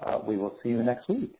[0.02, 1.34] uh, we will see you next week.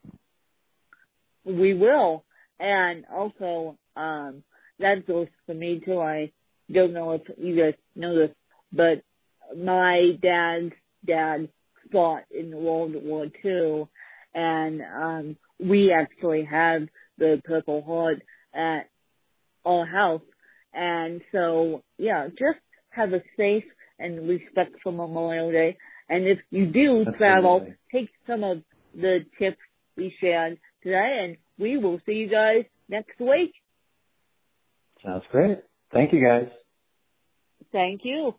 [1.44, 2.24] We will.
[2.58, 4.42] And also, um,
[4.78, 6.00] that goes for me too.
[6.00, 6.32] I
[6.72, 8.30] don't know if you guys know this,
[8.72, 9.02] but
[9.56, 10.72] my dad's
[11.04, 11.48] dad
[11.92, 13.86] fought in World War II,
[14.34, 18.22] and um, we actually have the Purple Heart
[18.52, 18.88] at
[19.64, 20.22] our house.
[20.74, 22.58] And so, yeah, just
[22.90, 23.64] have a safe
[23.98, 25.76] and respectful Memorial Day.
[26.08, 28.62] And if you do travel, take some of
[28.94, 29.58] the tips
[29.96, 33.52] we shared today, and we will see you guys next week.
[35.04, 35.58] Sounds great.
[35.92, 36.48] Thank you guys.
[37.72, 38.34] Thank you.